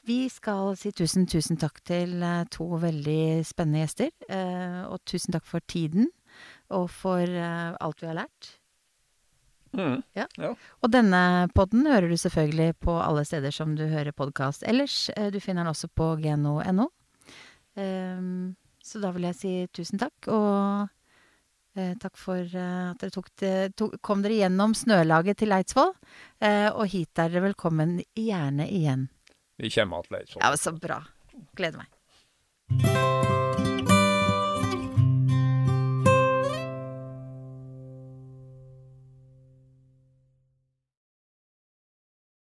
vi 0.08 0.28
skal 0.32 0.76
si 0.80 0.94
tusen, 0.96 1.26
tusen 1.28 1.58
takk 1.60 1.82
til 1.84 2.22
to 2.50 2.66
veldig 2.80 3.44
spennende 3.44 3.82
gjester. 3.84 4.14
Uh, 4.30 4.88
og 4.94 5.02
tusen 5.04 5.36
takk 5.36 5.44
for 5.44 5.60
tiden 5.68 6.08
og 6.72 6.88
for 6.94 7.20
uh, 7.20 7.76
alt 7.76 8.00
vi 8.00 8.08
har 8.08 8.22
lært. 8.22 8.54
Mm. 9.76 10.00
Og 10.82 10.90
denne 10.90 11.20
podden 11.54 11.86
hører 11.86 12.10
du 12.10 12.16
selvfølgelig 12.18 12.72
på 12.82 12.94
alle 13.00 13.22
steder 13.28 13.54
som 13.54 13.76
du 13.78 13.84
hører 13.90 14.12
podkast 14.16 14.64
ellers. 14.66 15.10
Eh, 15.16 15.30
Du 15.30 15.38
finner 15.40 15.62
den 15.64 15.70
også 15.70 15.88
på 15.94 16.16
geno.no. 16.22 16.88
Um, 17.78 18.56
så 18.82 18.98
da 19.00 19.12
vil 19.14 19.28
jeg 19.28 19.38
si 19.38 19.52
tusen 19.76 20.00
takk, 20.00 20.26
og 20.32 20.88
eh, 21.78 21.94
takk 22.02 22.18
for 22.18 22.40
eh, 22.40 22.90
at 22.90 22.98
dere 23.00 23.14
tok 23.14 23.30
det, 23.38 23.54
tok, 23.78 23.94
kom 24.02 24.24
dere 24.26 24.40
gjennom 24.40 24.74
snølaget 24.74 25.38
til 25.44 25.54
Eidsvoll. 25.54 25.94
Og 26.74 26.84
hit 26.90 27.18
er 27.20 27.30
dere 27.30 27.46
velkommen 27.50 28.00
gjerne 28.18 28.66
igjen. 28.66 29.08
Vi 29.60 29.70
kommer 29.76 30.02
til 30.08 30.20
Eidsvoll. 30.22 30.42
Ja, 30.42 30.54
så 30.58 30.74
bra. 30.74 31.02
Gleder 31.54 31.84
meg. 31.84 33.19